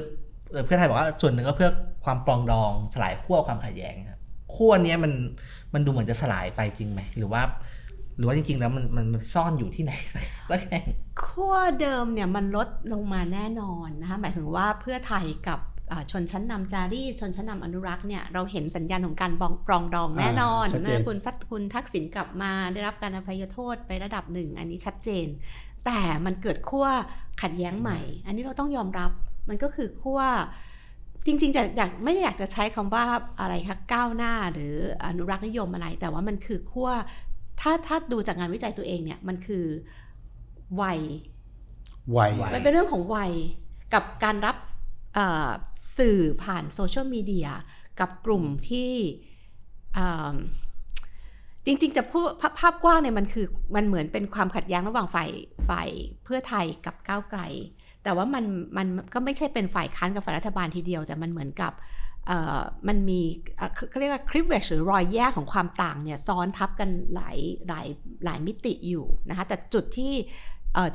[0.53, 1.71] เอ่อเพื่อไทยบอกว่าส่วนหนึ่งก็เพื่อ
[2.05, 4.21] ความปรองดองสลายขั้วความขัดแย้งครับ
[4.55, 5.13] ขั้วเนี้ยมัน
[5.75, 7.43] มันดูเหมือนจะสลายไปจริงไหมหรือว่า
[7.80, 7.80] ห
[8.21, 9.93] รือว่าจริงๆ แล้วมันมันมันซ่อนอยู่ที่ไหน
[10.51, 10.85] สักแห่ง
[11.25, 15.59] ขั้วเดิมเนี่ยมันลดลงมาแน่นอนนะคะหมายถึงว่าเพื่อไทยกับ
[15.93, 25.27] อ่าชนชั้นนำจารีตชนชั้นนำอนุรักษ์เนี่ยเราเห็นสัญญาณของการบองปรองดองแน่นอนอ่าชัดเจนเมื่อคุณสัตคุณทักษิณกลับมาได้รับการอภัยโทษไประดับหนึ่ง อันนี้ชัดเจน
[25.85, 26.87] แต่มันเกิดขั้ว
[27.43, 29.11] ขัดแย้งใหม่ อันนี้เราต้องยอมรับ
[29.49, 30.21] มันก็คือขั้ว
[31.27, 33.05] จริงๆจะอยากไม่ได้อยากจะใช้คำว่า
[33.41, 34.75] อะไรคะก้าวหน้าหรือ
[35.07, 36.91] อนุรักษ์นิยมอะไร แต่ว่ามันคือขั้ว
[37.61, 39.65] ถ้าถ้าดูจากงานวิจัยตัวเองเนี่ยมันคือ
[40.81, 41.01] วัย
[42.17, 43.33] วัยวัยมันเป็นเรื่องของวัย
[43.95, 44.57] กับการรับ
[45.15, 45.49] เอ่อ
[45.99, 47.49] สื่อผ่านโซเชียลมีเดีย
[48.01, 48.93] กับกลุ่มที่
[49.95, 50.37] เอิ่ม
[51.67, 55.31] จริงๆ จะพูดภาพภาพกว้างเนี่ยมันคือมันเหมือนเป็นความขัดแย้งระหว่างฝ่าย
[55.69, 55.89] ฝ่าย
[56.25, 57.41] เพื่อไทยกับก้าวไกล
[58.03, 58.45] แต่ว่ามัน
[58.77, 62.00] มันก็ไม่ใช่เป็นฝ่ายค้านกับฝ่ายรัฐบาลทีเดียว แต่มันเหมือนกับเอ่อ
[62.89, 63.21] มันมี
[63.91, 67.87] เขาเรียกว่าคลิปเวชหรือรอยแยกของความต่างเนี่ยซ้อนทับกันหลายหลาย
[68.25, 70.13] หลายมิติอยู่นะคะแต่จุดที่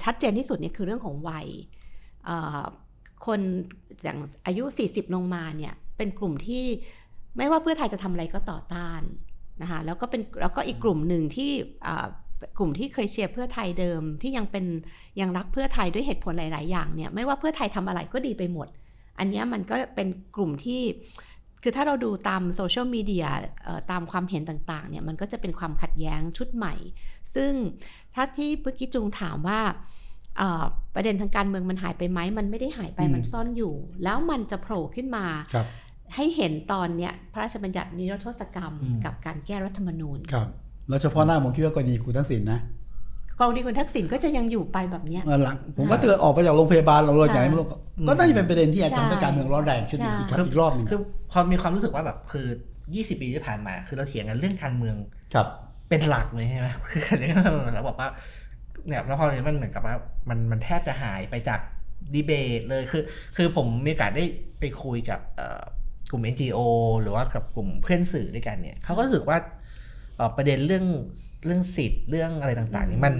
[0.03, 1.47] ชัดเจนที่สุดเนี่ยคือเรื่องของวัย
[3.25, 3.39] คน
[4.03, 6.63] อย่างอายุ 40 ลงมาเนี่ยเป็นกลุ่มที่
[7.37, 9.01] ไม่ว่าเพื่อไทยจะทำอะไรก็ต่อต้าน
[9.61, 11.51] นะคะแล้วก็เป็นแล้วก็อีกกลุ่มหนึ่งที่
[12.57, 14.65] กลุ่มที่เคยเชียร์เพื่อไทยเดิมที่ยังเป็น
[15.19, 18.67] ยังรักเพื่อไทยด้วยเหตุผลหลาย ๆ อย่างเนี่ยไม่ว่าเพื่อไทยทำอะไรก็ดีไปหมด
[19.19, 20.81] อันเนี้ยมันก็เป็นกลุ่มที่
[21.63, 23.25] คือถ้าเราดูตามโซเชียลมีเดีย
[23.63, 26.73] เอ่อตามความเห็นต่างๆเนี่ยมันก็จะเป็นความขัดแย้งชุดใหม่
[27.35, 27.51] ซึ่ง
[28.15, 29.59] ถ้าที่เมื่อกี้จุงถามว่า
[30.37, 30.63] เอ่อ
[30.95, 33.73] ประเด็นทางการเมืองมันหายไปไหม มันไม่ได้หายไปอืมมันซ่อนอยู่
[34.03, 35.67] แล้วมันจะโผล่ขึ้นมาครับ
[36.15, 40.47] ให้เห็นตอนเนี้ยพระราชบัญญัตินิรโทษกรรมอืมกับการแก้รัฐธรรมนูญครับ
[40.89, 42.59] แล้วเฉพาะหน้าผมคิดว่ากรณีคุณทักษิณนะ
[43.39, 47.67] กรณีคุณทักษิณก็จะยังอยู่ไปแบบเนี้ยเออหลังผมว่าเตือนออกไปจากโรงพยาบาลเราเราอย่างไรไม่รู้
[48.07, 50.99] ก็น่าจะเป็นประเด็นที่อาจจะใช่ทำให้การเมืองร้อนแรงขึ้นอีกใช่ครับอีกรอบหนึ่งคือ
[51.31, 52.47] พอมีความรู้สึกว่าแบบคือ
[52.83, 54.95] 20 ปีที่ผ่านมา คือเราเถียงกันเรื่องการเมือง
[55.33, 55.47] ครับ
[55.89, 58.09] เป็นหลักเลยใช่ไหมคือการเรื่องการเมืองแล้วบอกว่า
[58.87, 59.95] เนี่ยแล้วพอมันเหมือนกับว่า
[60.29, 61.59] มันมันแทบจะหายไปจาก
[62.13, 63.03] ดีเบตเลยคือ
[63.37, 64.23] คือผมมีโอกาสได้
[64.59, 65.61] ไปคุยกับเอ่อ
[66.11, 66.59] กลุ่ม NGO
[67.01, 69.63] หรือว่ากับกลุ่มเพื่อนสื่อด้วยกันเนี่ยเขาก็รู้สึกว่าเอ่อ
[70.37, 70.85] ประเด็นเรื่อง
[71.45, 73.15] เรื่องสิทธิ์เรื่องอะไรต่างๆนี่มัน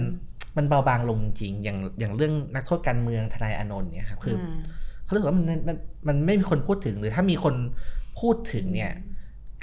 [0.56, 4.38] มันเบาบางลงจริงๆอย่างอย่างเรื่องนักโทษการเมืองทนายอานนท์เนี่ยครับคือา
[5.04, 5.76] เขารู้สึกว่ามันมันมัน
[6.08, 7.54] มันไม่มีคนพูดถึงหรือถ้ามีคน
[8.20, 8.92] พูดถึงเนี่ย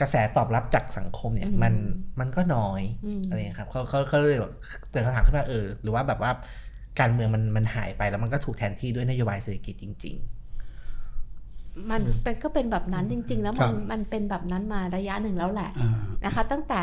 [0.01, 1.73] กระแสตอบรับจากสังคมเนี่ยอืมมัน
[2.19, 4.53] มันก็น้อยอืมอะไรเงี้ยครับเขาเขาเขาเลยแบบ
[4.91, 6.31] เกิดคำถามขึ้นมาเออ หรือว่าแบบว่า
[6.99, 10.17] การเมืองมันมันหายไปแล้วมันก็ถูกแทนที่ด้วยนโยบายเศรษฐกิจจริง
[11.91, 15.89] มันเป็นก็เป็นแบบนั้นจริง ๆ แล้วครัมันบมันเป็นแบบนั้นมาระยะหนึ่งแล้วแหละอ่า
[16.25, 16.81] นะคะ ตั้งแต่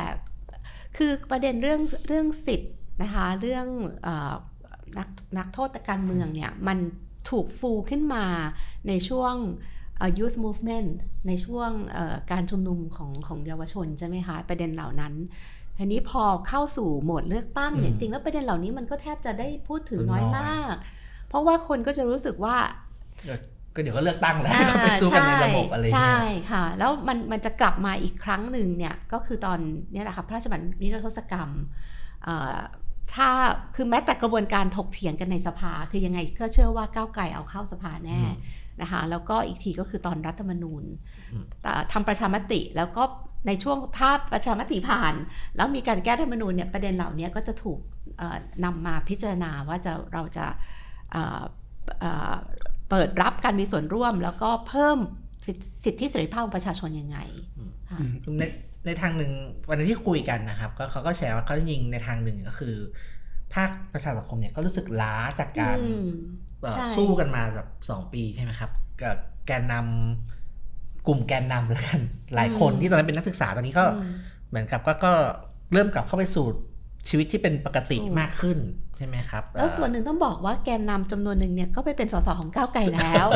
[0.97, 2.73] คือประเด็นเรื่องเรื่องสิทธิ์
[3.03, 3.67] นะคะเรื่อง
[4.03, 4.35] เออ
[4.99, 6.79] นักนักโทษการเมืองเนี่ยมัน
[7.31, 8.25] ถูกฟูขึ้นมา
[8.89, 9.35] ในช่วง
[9.97, 10.91] เอ่อ youth movement
[11.27, 15.15] ในช่วงเอ่อการชุมนุมของของเยาวชนใช่ไหมคะประเด็นเหล่านั้น
[15.79, 20.75] ทีนี้พอเข้าสู่โหมดเลือกตั้งเนี่ยอืมจริงแล้วประเด็นเหล่านี้มันก็แทบจะได้พูดถึงน้น้ออยยมาก
[21.29, 29.59] เพราะว่าคนก็จะรู้สึกว่าๆ ก็เดี๋ยวก็เลือกตั้งแล้วก็ไปสู้กันในระบบอะไรใช่เงี้ยค่ะ แล้วมันมันจะกลับมาอีกครั้งหนึ่งเนี่ยก็คือตอน
[29.93, 31.51] เนี่ยแหละค่ะพระราชบัญญัตินิรโทษกรรม
[32.25, 32.57] เอ่อ
[33.15, 33.31] ถ้า
[33.75, 38.21] คือแม้แต่กระบวนการถกเถียงกันในสภา คือยังไงก็เชื่อว่าก้าวไกลเอาเข้าสภาแน่
[38.81, 40.85] นะคะแล้วก็อีกทีก็คือตอนรัฐธรรมนูญ
[41.33, 43.03] อืมแต่ทำประชามติแล้วก็
[43.47, 45.15] ในช่วงถ้าประชามติผ่าน
[45.57, 47.79] แล้วมีการแก้รัฐธรรมนูญเนี่ยประเด็นเหล่านี้ก็จะถูก
[48.19, 50.47] เอ่อนำมาพิจารณาว่าจะเราจะ
[52.91, 54.99] เอ่อเอ่อเปิดรับการมีส่วนร่วม แล้วก็เพิ่ม
[55.47, 57.19] สิทธิสิทธิเสรีภาพของประชาชนยังไง
[57.91, 57.99] ค่ะ
[58.39, 58.45] ใน
[58.87, 59.33] ในทางหนึ่ง
[59.69, 62.75] วันนั้นที่คุยกันนะครับ ก็เขาก็แชร์ว่าเขาจริงๆในทางหนึ่งก็คือ
[63.55, 66.09] ภาคประชาสังคมเนี่ยก็รู้สึกล้าจากการอืม
[66.61, 68.71] เอ่อใช่สู้กันมาแบบสองปีใช่ไหมครับ
[69.03, 72.01] กับแกนนำกลุ่มแกนนำแล้วกัน
[72.35, 74.15] หลายคนที่ตอนนั้นเป็นนักศึกษาตอนนี้ก็อืม
[74.49, 75.13] เหมือนกับก็ก็
[75.73, 76.47] เริ่มกลับเข้าไปสู่
[77.09, 78.59] ชีวิตที่เป็นปกติถูกมากขึ้น
[78.97, 83.27] ใช่ไหมครับ แล้วส่วนหนึ่งต้องบอกว่าแกนนำจำนวนหนึ่งเนี่ยก็ไปเป็นสสของก้าวไกลแล้ว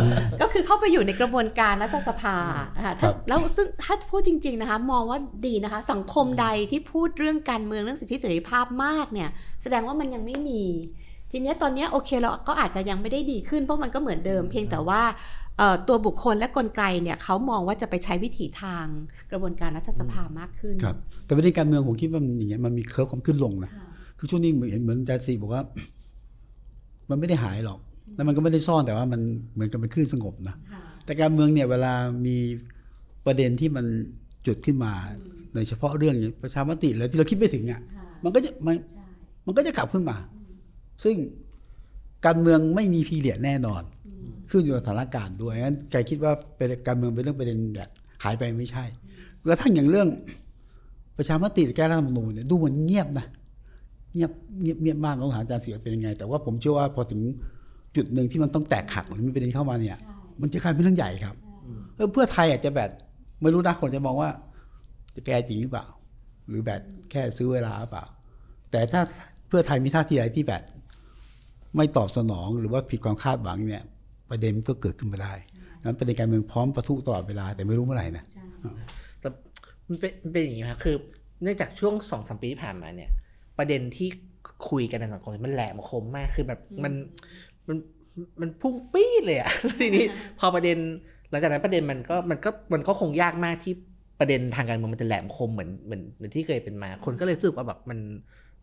[0.41, 2.37] ก็คือเข้าไปอยู่ในกระบวนการรัฐสภา
[2.79, 9.29] อ่าถ้าครับแล้วซึ่งถ้าพูดจริง ๆนะคะ มองว่าดีนะคะ สังคมใดที่พูดเรื่องการเมืองเรื่องสิทธิเสรีภาพมากเนี่ย
[9.63, 10.63] แสดงว่ามันยังไม่มี
[11.37, 15.03] ทีเนี้ยตอนเนี้ยโอเคเราก็อาจจะยังไม่ได้ดีขึ้นเพราะมันก็เหมือนเดิม เพียงแต่ว่า
[15.59, 18.85] เอ่อตัวบุคคลและกลไกเนี่ยเขามองว่าจะไปใช้วิถีทาง
[19.31, 23.87] กระบวนการรัฐสภามากขึ้นครับแต่ประเด็นการเมืองผมคิดว่ามันอย่างเงี้ยมันมีเคอร์ฟความขึ้นลงนะค่ะ
[24.19, 25.63] คือช่วงนี้เหมือนเหมือนอาจารย์ซีบอกว่า
[27.11, 27.79] มันไม่ได้หายหรอก
[28.17, 29.21] แล้วมันก็ไม่ได้ซ่อนแต่ว่ามัน
[29.55, 31.93] เหมือนกับเป็นคลื่นสงบนะค่ะแต่การเมืองเนี่ยเวลา
[32.27, 32.37] มี
[33.27, 33.85] ประเด็นที่มัน
[34.47, 34.93] จุดขึ้นมา
[35.55, 39.03] โดยเฉพาะเรื่องอย่างประชามติเลยที่เราคิดไม่ถึงอะค่ะมันก็จะมันใช่
[39.47, 40.17] มันก็จะขับขึ้นมา
[41.03, 41.17] ซึ่ง
[42.27, 43.83] การเมืองไม่มีพีเรียดแน่นอน
[44.51, 47.91] ขึ้นอยู่กับสถานการณ์ด้วยงั้นใครคิดว่าเป็นการเมืองเป็นเรื่องประเด็นแบบ
[48.25, 48.85] หายไปไม่ใช่
[49.49, 50.09] กระทั่งอย่างเรื่อง
[51.17, 53.27] ประชามติหรือแก้รัฐธรรมนูญเนี่ยดูเหมือนเงียบนะ
[54.15, 57.21] เงียบเงียบเงียบมากต้องถามอาจารย์เสียเป็นยังไง แต่ว่าผมเชื่อว่าพอถึง
[57.97, 61.35] จุดหนึ่งที่มันต้องแตกหักหรือมีประเด็นเข้ามาเนี่ยใช่มันจะกลายเป็นเรื่องใหญ่ครับ
[61.97, 62.91] เออเพื่อไทยอาจจะแบบ
[63.41, 64.31] ไม่รู้นะคนจะมองว่า
[65.15, 65.87] จะแก้จริงหรือเปล่า
[66.49, 66.81] หรือแบบ
[67.11, 68.05] แค่ซื้อเวลาหรือเปล่า
[68.71, 69.01] แต่ถ้า
[69.49, 70.63] เพื่อไทยมีท่าทีอะไรที่แบบ
[71.77, 73.83] ไม่ตอบสนองหรือว่าผิดความคาดหวังเนี่ย
[74.31, 75.33] ประเด็นก็เกิดขึ้นมาได้
[75.85, 78.45] นั้นประเด็นการเมืองพร้อมประทุตลอดเวลาแต่ไม่รู้เมื่อไหร่นะใช่
[79.21, 79.29] แต่
[79.89, 80.97] มันเป็นมันเป็นอย่างนี้ครับคือ
[81.43, 83.11] เนื่องจากช่วงสองสามปีที่ผ่านมาเนี่ย
[83.59, 84.09] ประเด็นที่
[84.71, 86.93] คุยกันในสังคมมันแหลมคมมากคือแบบมัน
[87.69, 87.77] มัน
[88.41, 90.05] มันพุ่งปี้ดเลยอะแล้วทีนี้
[90.39, 90.79] พอประเด็น
[91.31, 93.75] หลังจากนั้นประเด็นมันก็มันก็มันก็คงยากมากที่
[94.21, 97.99] ประเด็นทางการเมืองมันจะแหลมคมเหมือนเหมือนเหมือนที่เคยเป็นมา คนก็เลยรู้สึกว่าแบบมัน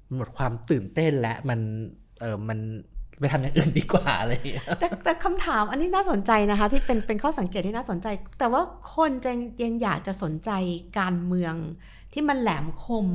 [0.07, 1.59] มันหมดความตื่นเต้นและมัน
[2.21, 2.59] เออมัน
[3.21, 8.07] ไปทำอย่างอื่นดีกว่าอะไรอย่างเงี้ยแต่แต่คำถามอันนี้น่าสนใจนะคะ ที่เป็นเป็นข้อสังเกตที่น่าสนใจ
[8.39, 8.61] แต่ว่า
[8.95, 9.31] คนจะ
[9.63, 10.51] ยังอยากจะสนใจ
[10.99, 11.53] การเมือง
[12.13, 13.07] ที่มันแหลมคม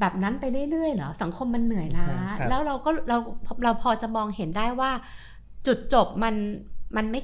[0.00, 3.18] แบบนั้นไปเรื่อยๆเหรอสังคมมันเหนื่อยล้าครับแล้วเราก็เรา
[3.64, 4.90] เราพอจะมองเห็นได้ว่า
[5.66, 6.34] จุดจบมัน
[6.96, 7.20] มันไม่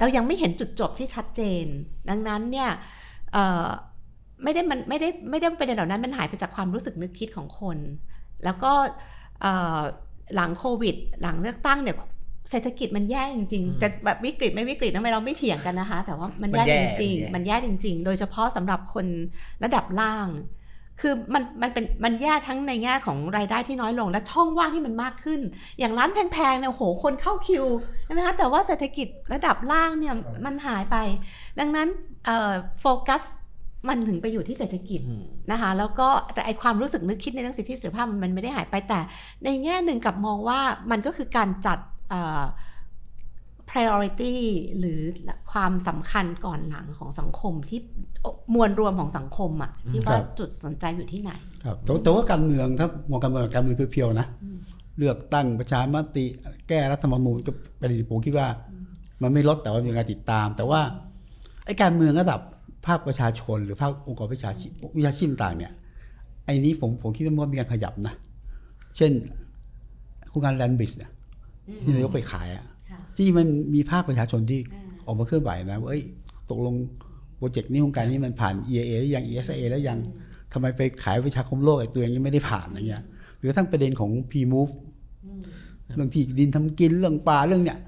[0.00, 1.64] เรายังไม่เห็นจุดจบที่ชัดเจน
[2.08, 2.70] ดังนั้นเนี่ย
[3.32, 3.66] เอ่อ
[4.44, 7.78] ไม่ได้มันไม่ได้ไม่ได้ประเด็นเหล่านั้นมันหายไปจากความรู้สึกนึกคิดของคน
[8.44, 8.72] แล้วก็
[9.40, 9.80] เอ่อ
[10.34, 11.96] หลังโควิด หลังเลือกตั้งเนี่ย
[12.50, 19.06] เศรษฐกิจมันแย่จริงอืมๆจะแบบวิกฤตไม่วิกฤตทำไมเราไม่เถียงกันนะคะ แต่ว่ามันมันแย่แย่จริงมันแย่ๆมันแย่จริง ๆ โดยเฉพาะสำหรับคน
[19.64, 20.28] ระดับล่าง
[21.00, 25.40] คือมันมันเป็นมันแย่ทั้งในแง่ของรายได้ที่น้อยลงและช่องว่างที่มันมากขึ้น
[25.78, 27.64] อย่างร้านแพงๆเนี่ยโหคนเข้าคิว
[28.04, 30.14] ใช่ไหมคะแต่ว่าเศรษฐกิจระดับล่างเนี่ย
[30.46, 30.96] มันหายไป
[31.58, 31.88] ดังนั้น
[32.26, 33.22] เอ่อโฟกัส
[33.88, 39.00] มันถึงไปอยู่ที่เศรษฐกิจอืมนะคะ แล้วก็แต่ไอความรู้สึกนึกคิดในเรื่องสิทธิเสรีภาพมันมันไม่ได้หายไปแต่
[39.44, 40.60] ในแง่หนึ่งกลับมองว่า
[40.90, 41.78] มันก็คือการจัด
[42.10, 42.44] เอ่อ
[43.70, 44.34] priority
[44.78, 45.00] หรือ
[45.52, 47.80] ความสำคัญก่อนหลังของสังคมที่
[48.54, 51.32] มวลรวมของสังคมอะที่ว่าครับจุดสนใจอยู่ที่ไหน
[51.64, 54.26] ครับแต่แต่ว่าการเมืองถ้ามองการเมืองการเมืองเพียวๆนะ
[54.98, 56.24] เลือกตั้งประชามติ
[56.68, 58.48] แก้รัฐธรรมนูญก็เป็นสิ่งที่ผมคิดว่า
[59.22, 60.80] มันไม่ลดแต่ว่ามีการติดตาม แต่ว่า
[61.64, 62.40] ไอ้การเมืองระดับ
[62.86, 65.72] ภาคประชาชน หรือภาคองค์กรวิชาชีพวิชาชีพต่างเนี่ย
[66.46, 68.14] ไอ้นี้ผมผมคิดว่ามันมีการขยับนะ
[68.96, 69.12] เช่น
[70.28, 71.10] โครงการแลนบิสเนี่ย
[71.82, 76.02] ที่นายกไปขายอะค่ะที่มันมีภาคประชาชนที่อ่าออกมาเคลื่อนไหวนะว่าเอ้ย
[76.50, 76.74] ตกลง
[77.36, 79.98] โปรเจกต์นี้โครงการนี้มันผ่าน EAA หรือยัง ESA แล้วยัง
[80.52, 83.04] ทำไมไปขายประชาคมโลกไอ้ตัวเองยังไม่ได้ผ่านอะไรเงี้ย
[83.38, 84.72] หรือทั้งประเด็นของ P move
[85.96, 87.78] เรื่องที่ดินทำกินเรื่องป่าเรื่องเนี้ย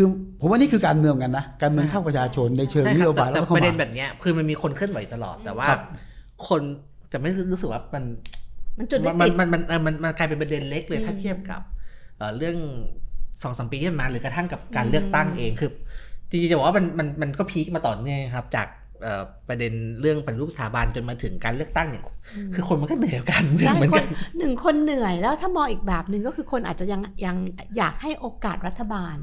[0.00, 0.08] คือ
[0.40, 5.80] ผมว่านี่คือการเมืองกันนะการเมืองภาคประชาชนในเชิงใช่นคโยรับบายแต่แล้วแต่ก็เข้าประเด็นมาแบบเนี้ยคือมันมีคนเคลื่อนไหวตลอดแต่ว่าครับ
[6.48, 6.62] คน
[7.12, 8.04] จะไม่รู้สึกว่ามัน
[8.78, 11.60] มันจุดมัไม่นติดมันมันมันมันมันกลายเป็นประเด็นเล็กเลยอืมถ้าเทียบกับ
[12.16, 12.56] เอ่อเรื่อง
[13.42, 15.70] สองสามปีที่ผ่านมาหรือกระทั่งกับการอืมเลือกตั้งเองคือ
[16.30, 18.87] จริงๆจะบอกว่ามันมันมันก็พีคมาต่อเนื่องครับ จากเอ่อ
[19.48, 22.02] ประเด็นเรื่องปฏิรูปสถาบันจนมาถึงการเลือกตั้งเนี่ย
[22.54, 27.36] คือคนมันก็เหนื่อยกับการเมืองใช่เหมือนคกันนหนึ่งคนเหนื่อยแล้วถ้ามองอีกแบบหนึ่งก็คือคนอาจจะยังยัง
[27.76, 29.16] อยากให้โอกาสรัฐบาล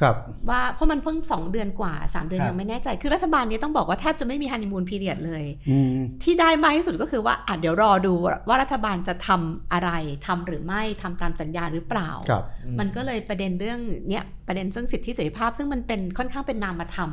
[0.00, 0.16] ครับ
[0.48, 8.14] ว่าเพราะมันเพิ่ง2เดือนกว่า3เดือนครับยังไม่แน่ใจ คือรัฐบาลนี้ต้องบอกว่าแทบจะไม่มีฮันนีมูนพีเรียดเลยอืมที่ได้มากที่สุดก็คือว่าอะเดี๋ยวรอดู
[8.48, 9.90] ว่ารัฐบาลจะทำอะไร
[10.26, 12.44] ทำหรือไม่ทำตามสัญญาหรือเปล่าครับ
[12.80, 17.10] มันก็เลยประเด็นเรื่องเนี้ยประเด็นเรื่องสิทธิเสรีภาพ ซึ่งมันเป็นค่อนข้างเป็นนามธรรม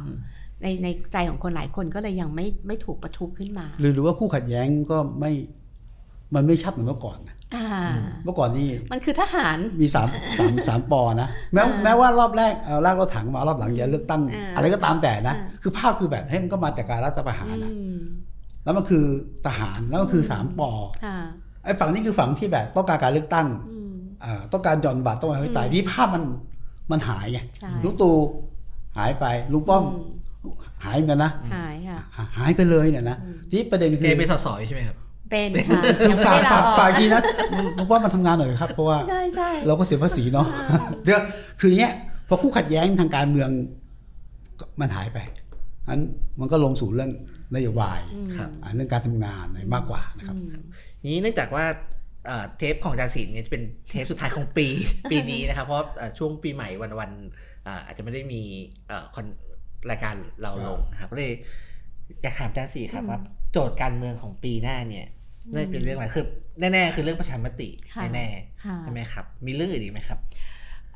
[0.61, 5.31] ในในใจของคนหลายคนก็เลยยังไม่ไม่ถูกประทุขึ้นมา หรือหรือว่าคู่ขัดแย้งก็ไม่
[6.35, 7.65] มันไม่ชัดเหมือนเมื่อก่อนนะอ่า
[8.23, 17.99] เมื่อก่อนนี่มันคือทหารมีสามสามสามปอนะแม้อ่าแม้ว่ารอบแรกเอาลากรถถังมารอบหลังอย่าเลือกตั้งอ่าอะไรก็ตามแต่นะอ่าคือภาพคือแบบให้ยมันก็มาจากการรัฐประหารนะอืม
[18.63, 19.05] แล้วมันคือ
[19.45, 20.71] ทหารแล้วมันคือสามปอ
[21.05, 21.17] ค่ะ
[21.63, 23.93] ไอ้ฝั่งนี้คือฝั่งที่แบบต้องการการเลือกตั้งอืม
[24.23, 26.23] อ่าต้องการหย่อนบัตรต้องการให้ตายอืมที่ภาพมัน
[26.91, 28.15] มันหายไงใช่ลุงตู่
[28.97, 30.07] หายไปลุงป้อมอืม
[30.85, 33.17] หายเหมือนกันนะหายค่ะหาหายไปเลยเนี่ยนะ
[33.51, 34.97] ที่ประเด็นเกคือมเป็นสสใช่ไหมครับ
[35.31, 37.21] เป็นค่ะคือยังฝากไม่ได้ลฝากออกฝากทีนะ
[37.77, 40.47] ผมว่ามันทำงานหน่อยครับ เพราะว่าใช่ใช่เราก็เสียภาษีเนาะ
[41.03, 41.21] เดี๋ยว
[41.59, 41.93] คืออย่างเงี้ย
[42.27, 43.49] พอคู่ขัดแย้งทางการเมือง
[44.59, 45.19] ก็มันหายไป
[45.87, 45.99] อัน
[46.39, 47.11] มันก็ลงสู่เรื่อง
[47.55, 47.99] นโยบาย
[48.37, 50.63] ครับอ่าเรื่องการทำงานอะไรมากกว่านะครับอืม
[51.11, 51.65] นี้เนื่องจากว่า
[52.27, 54.67] เอ่อเทปของจาศิลป์เนี่ยจะเป็นเทปสุดท้ายของปี
[55.11, 58.41] ปีนี้นะครับ เพราะเอ่อช่วงปีใหม่วันวันๆอ่าอาจจะไม่ได้มี
[58.87, 59.25] เอ่อคอน
[59.89, 61.33] รายการเราลงนะครับก็เลย
[62.21, 63.19] อยากถามจาศิลป์ครับอืมว่า
[63.51, 65.05] โจทย์การเมืองของปีหน้าเนี่ย
[65.53, 66.25] น่าจะเป็นเรื่องอะไรคือ
[66.59, 68.27] แน่ๆคือเรื่องประชามติค่ะแน่
[68.65, 70.19] ค่ะๆใช่ไหมครับ มีเรื่องอื่นอีกไหมครับ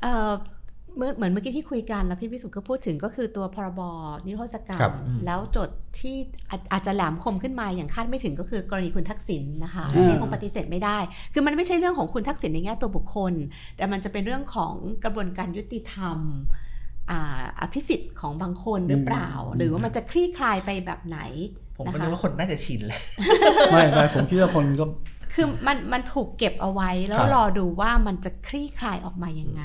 [0.02, 0.32] เอ่อ
[0.96, 3.80] เมื่อเหมือนเมื่อกี้ที่คุยกันแล้วพี่วิสุทธ์ก็พูดถึงก็คือตัวพรบ
[4.26, 4.94] นิรโทษกรรครัมบ
[5.26, 6.16] แล้วโจทย์ที่
[6.50, 10.98] อาจอาจจะแหลมคมขึ้นมาอย่างคาดไม่ถึงก็คือกรณีคุณทักษิณนะคะอ่าที่คงปฏิเสธไม่ได้
[11.32, 13.32] คือมันไม่ใช่เรื่องของคุณทักษิณในแง่ตัวบุคคล
[13.76, 16.18] แต่มันจะเป็นเรื่องของกระบวนการยุติธรรม
[17.10, 21.20] อ่าอภิสิทธิ์ของบางคนหรือเปล่า หรือว่ามันจะคลี่คลายไปแบบไหน
[21.76, 23.00] ผมก็นะคะนึกว่าคนน่าจะชินแล้ว
[23.72, 24.84] ไม่ไม่ผมคิดว่าคนก็
[25.34, 29.64] คือมันมันถูกเก็บเอาไว้แล้วครับรอดูว่ามันจะคลี่คลายออกมายังไง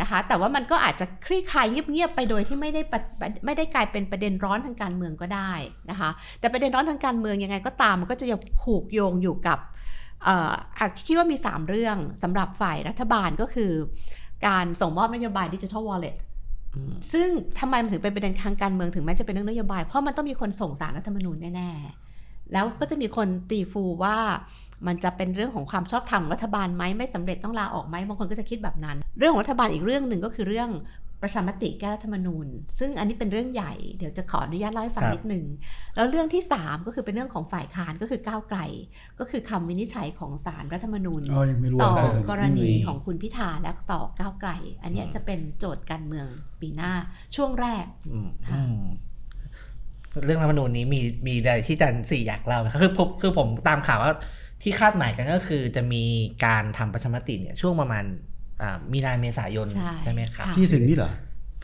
[0.00, 3.00] นะคะ แต่ว่ามันก็อาจจะคลี่คลายเงียบๆไปโดยที่ไม่ได้ปะ
[3.46, 5.52] ไม่ได้กลายเป็นประเด็นร้อนทางการเมืองก็ได้
[5.90, 9.58] นะคะ แต่ประเด็นร้อนทางการเมืองยังไงก็ตามมันก็จะยังผูกโยงอยู่กับ
[10.24, 13.72] เอ่ออาจคิดว่ามี 3 เรื่องสำหรับฝ่ายรัฐบาลก็คือ
[14.46, 16.27] การส่งมอบนโยบายดิจิทัลวอลเล็ตอืม
[17.12, 17.28] ซึ่ง
[17.60, 24.16] ทำไมมันถึงเป็นประเด็นทางการเมืองถึงแม้จะเป็นเรื่องนโยบาย เพราะมันต้องมีคนส่งสารรัฐธรรมนูญแน่ๆ แล้วก็จะมีคนตีฟูว่า
[24.86, 30.70] มันจะเป็นเรื่องของความชอบธรรมรัฐบาลไหมไม่สำเร็จต้องลาออกไหมบางคนก็จะคิดแบบนั้น เรื่องของรัฐบาลอีกเรื่องหนึ่งก็คือเรื่อง
[31.22, 32.46] ประชามติแก้รัฐธรรมนูญ
[32.78, 35.44] ซึ่งอันนี้เป็นเรื่องใหญ่เดี๋ยวจะขออนุญาตเล่าให้ฟังครับนิดหนึ่ง
[35.96, 38.60] แล้วเรื่องที่ 3 ก็คือเป็นเรื่องของฝ่ายค้านก็คือก้าวไกล
[39.18, 44.50] ก็คือคำวินิจฉัยของศาลรัฐธรรมนูญเออยังไม่รู้ต่ออะไรเลยกรณีไม่มีของคุณพิธาและต่อก้าวไกล
[44.82, 46.26] อันเนี้ยจะเป็นโจทย์การเมือง
[46.60, 46.92] ปีหน้า
[47.36, 48.80] ช่วงแรกอืมค่ะอืม
[50.24, 54.12] เรื่องรัฐธรรมนูญนี้มีมีอะไรที่จันสี่อยากเล่าไหมครับคือผมคือผมตามข่าวว่า
[54.62, 56.04] ที่คาดหมายกันก็คือจะมี
[56.44, 58.27] การทำประชามติเนี่ยช่วงประมาณอ่า
[58.92, 59.68] มีนาเมษายน
[60.04, 61.12] ใช่ไหมครับค่ะที่ถึงนี่เหรอ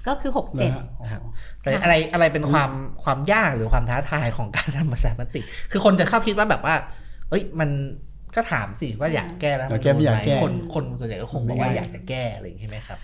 [0.09, 1.23] ก็คือนะฮะ67อ๋อครับ
[1.63, 2.71] แต่ค่ะอะไรอะไรเป็นความ
[3.05, 5.41] ความยากหรือความท้าทายของการทำประชามติ
[5.73, 6.75] คือคนจะเข้าคิดว่าแบบว่า
[7.29, 7.71] เอ้ยมัน
[8.37, 12.99] ก็ถามสิว่าอยากแก้แล้วอยากแก้ไม่อยากแก้คนคนส่วนใหญ่ก็คงบอกว่าไม่ได้อยากจะแก้อะไรอย่างนี้ใช่ไหมครับ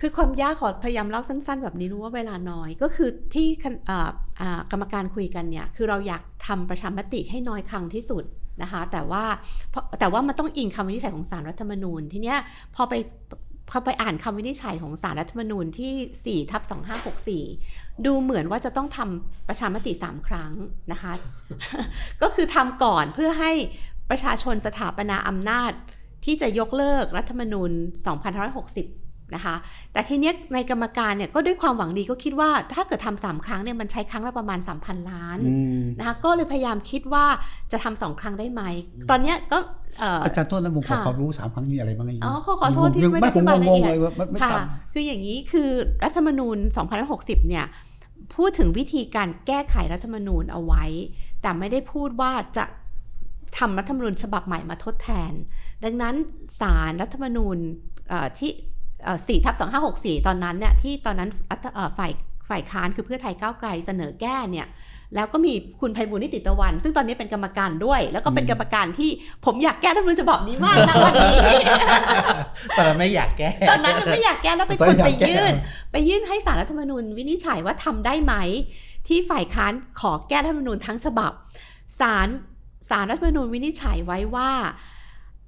[0.00, 8.24] คือความยากขอพยายามเล่าสั้น ๆ แบบนี้รู้ว่าเวลาน้อยก็คือที่คณอ่าอ่ากรรมการคุยกันเนี่ย คือเราอยากทำประชามติให้น้อยครั้งที่สุด
[8.62, 9.24] นะคะแต่ว่า
[10.00, 12.38] แต่ว่ามันต้องอิงคำวินิจฉัยของศาลรัฐธรรมนูญทีเนี้ย
[12.74, 12.94] พอไป
[13.70, 16.62] พอไปอ่านคำวินิจฉัยของศาลรัฐธรรมนูญที่4ทับ
[17.34, 20.52] 2564 ดูเหมือนว่าจะต้องทำประชามติ 3 ครั้ง
[20.92, 21.12] นะคะ
[22.22, 23.52] ก็คือทำก่อนเพื่อให้
[24.10, 25.72] ประชาชนสถาปนาอำนาจ
[26.24, 27.70] ที่จะยกเลิกรัฐธรรมนูญ
[28.30, 29.54] 2560 นะคะ
[29.92, 37.24] แต่ทีเนี้ยในกรรมการเนี่ยก็ด้วยความหวังดีก็คิดว่า ถ้าเกิดทำสามครั้งเนี่ยมันใช้ครั้งละประมาณ 3,000 ล้านอืมนะคะก็เลยพยายามคิดว่า
[37.72, 38.62] จะทำสองครั้งได้ไหม
[39.10, 39.58] ตอนเนี้ยก็
[39.98, 44.56] เอ่ออาจารย์โทษนะผมขอค่ะความรู้สามครั้งมีอะไรบ้างอ๋อขอขอโทษที่ไม่ได้ผมอธิบายละงงเอีๆยดเลยว่าไม่ไม่ค่ะจ
[44.92, 45.68] คืออย่างนี้คือ
[46.04, 46.56] รัฐธรรมนูญ
[47.02, 47.66] 2560 เนี่ย
[48.34, 50.84] พูดถึงวิธีการแก้ไขรัฐธรรมนูญเอาไว้
[51.42, 52.64] แต่ไม่ได้พูดว่าจะ
[53.58, 55.32] ทำรัฐธรรมนูญฉบับใหม่มาทดแทน
[55.84, 56.14] ดังนั้น
[56.60, 57.56] สารรัฐธรรมนูญ
[58.08, 58.50] เอ่อที่
[59.28, 62.12] สี่ทับสองห้าหกสี่ตอนนั้นเนี่ยที่ตอนนั้นรัฐเอ่อฝ่าย
[62.48, 64.68] ฝ่ายค้านคือเพื่อไทยก้าวไกลเสนอแก้เนี่ย
[65.14, 69.10] แล้วก็มีคุณไพบูลย์นิติตะวัน ซึ่งตอนนี้เป็นกรรมการด้วย แล้วก็เป็นกรรมการที่
[69.44, 71.38] ผมอยากแก้รัฐธรรมนูญฉบับนี้มากนะวันนี้
[72.78, 75.54] ตอนนั้นไม่อยากแก้ ตอนนั้นยังไม่อยากแก้แล้วเป็นตอนคนอยากไปแก้ยื่น
[75.92, 78.34] ไปยื่นให้สารรัฐธรรมนูญวินิจฉัยว่าทำได้ไหม
[79.08, 81.32] ที่ฝ่ายค้านขอแก้รัฐธรรมนูญทั้งฉบับ
[82.00, 82.28] ศาล
[82.90, 84.50] ศาลรัฐธรรมนูญวินิจฉัยไว้ว่า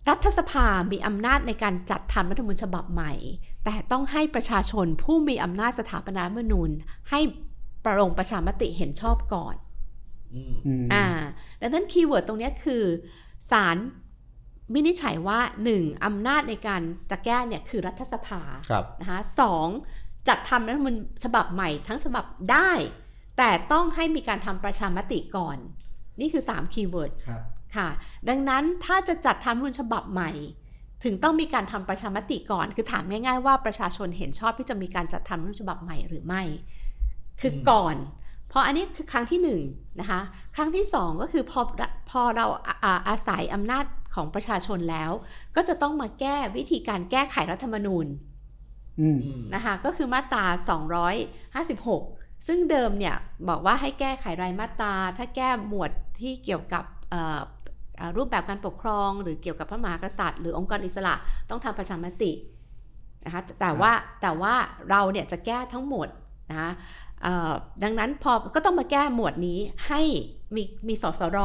[0.08, 3.12] รัฐสภา มีอำนาจในการจัดทำรัฐธรรมนูญฉบับใหม่
[3.64, 6.70] แต่ต้องให้ประชาชนผู้มีอำนาจสถาปนารัฐธรรมนูญ
[7.10, 7.20] ให้
[7.84, 9.54] ประลงประชามติเห็นชอบก่อน
[10.34, 11.06] อืมอืมอ่า
[11.60, 12.82] ดังนั้น keyword ตรงเนี้ยคือ
[13.50, 13.76] ศาล
[14.74, 15.38] วินิจฉัยว่า
[15.72, 16.04] 1.
[16.04, 19.68] อำนาจในการจะแก้เนี่ยคือรัฐสภาครับนะคะสอง
[20.28, 22.70] จัดทำรัฐธรรมนูญฉบับใหม่ทั้งฉบับได้
[23.38, 25.56] แต่ต้องให้มีการทำประชามติก่อน
[26.20, 27.12] นี่คือ 3 keyword
[27.76, 30.30] ครับค่ะ ดังนั้นถ้าจะจัดทำรัฐธรรมนูญฉบับใหม่
[31.04, 36.42] ถึงต้องมีการทำประชามติก่อน คือถามง่ายๆว่าประชาชนเห็นชอบที่จะมีการจัดทำรัฐธรรมนูญฉบับใหม่หรือไม่
[37.40, 37.96] คือก่อน
[38.48, 39.60] เพราะอันนี้คือครั้งที่หนึ่ง
[40.00, 40.20] นะคะ
[40.56, 41.60] ครั้งที่สองก็คือพอ
[42.10, 45.10] พอเราอาอาอาศัยอำนาจของประชาชนแล้ว
[45.56, 48.06] ก็จะต้องมาแก้วิธีการแก้ไขรัฐธรรมนูญ
[49.00, 49.18] อืม
[49.54, 50.44] นะคะก็คือมาตรา
[51.46, 53.16] 256 ซึ่งเดิมเนี่ย
[53.48, 57.42] บอกว่าให้แก้ไขรายมาตรา ถ้าแก้หมวดที่เกี่ยวกับเอ่อเอ่อ
[58.16, 61.14] รูปแบบการปกครอง หรือเกี่ยวกับพระมหากษัตริย์ หรือองค์กรอิสระ
[61.50, 62.32] ต้องทำประชามติ
[63.24, 64.54] นะคะแต่ว่าแต่ว่า
[64.90, 66.08] เราเนี่ยจะแก้ทั้งหมด
[66.50, 66.70] นะคะ
[67.22, 70.02] เอ่อดังนั้นพอก็ต้องมาแก้หมวดนี้ให้
[70.54, 71.38] มีมีสสร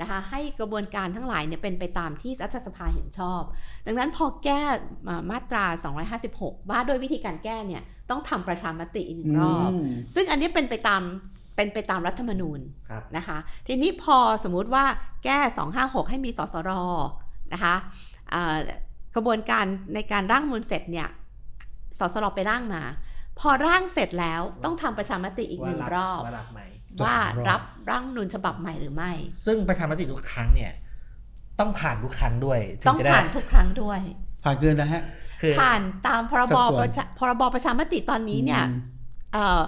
[0.00, 3.42] นะคะให้กระบวนการทั้งหลายเนี่ยเป็นไปตามที่รัฐสภาเห็นชอบ
[3.86, 4.62] ดังนั้นพอแก้
[5.08, 5.64] มามาตรา
[6.18, 9.74] 256 ว่าด้วยวิธีการแก้เนี่ยต้องทำประชามติอีกหนึ่งรอบม
[10.14, 11.02] ซึ่งอันนี้เป็นไปตาม
[11.56, 14.84] เป็นไปตามรัฐธรรมนูญครับนะคะ ทีนี้พอสมมุติว่า
[15.24, 15.38] แก้
[15.74, 16.70] 256 ให้มีสสร
[17.52, 17.74] นะคะ
[18.30, 18.56] เอ่อ
[19.14, 19.64] กระบวนการ
[19.94, 21.08] ในการร่างรัฐธรรมนูลเสร็จเนี่ย
[21.98, 22.82] สสรไปร่างมา
[23.40, 26.60] พอร่างเสร็จแล้วต้องทำประชามติอีกหนึ่งรอบ ว่ารับไหม
[27.04, 27.16] ว่า
[27.48, 29.12] รับร่างรัฐธรรมนูลฉบับใหม่หรือไม่
[29.46, 30.72] ซึ่งประชามติทุกครั้งเนี่ย
[31.60, 34.00] ต้องผ่านทุกครั้งด้วยถึต้องจะได้ผ่านทุกครั้งด้วย
[34.44, 35.02] ผ่านเกินนะฮะ
[35.40, 38.78] คือผ่านตามพรบสัดส่วนประชาพรบประชามติตอนนี้เนี่ยอืม
[39.32, 39.62] เอ่อ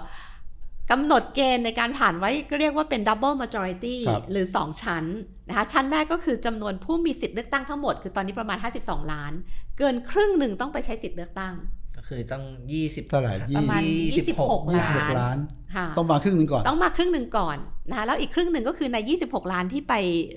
[0.91, 5.05] กำหนดเกณฑ์ในการผ่านไว้ก็เรียกว่าเป็น double majority ครับหรือ 2 ชั้น
[5.47, 9.33] นะคะชั้นแรกก็คือจำนวนผู้มีสิทธิ์เลือกตั้งทั้งหมด คือตอนนี้ประมาณ 52 ล้าน
[9.77, 11.53] เกินครึ่งหนึ่งต้องไปใช้สิทธิ์เลือกตั้ง
[11.97, 13.81] ก็คือต้องยี่สิบเท่าไหร่ประมาณ
[14.13, 15.37] ยี่สิบหก26ยี่สิบหกล้าน
[15.75, 17.57] ค่ะต้องมาครึ่งหนึงก่อน ต้องมาครึ่งหนึ่งก่อน
[17.89, 19.93] นะคะแล้วอีกครึ่งหนึ่งก็คือใน 26 ล้านที่ไป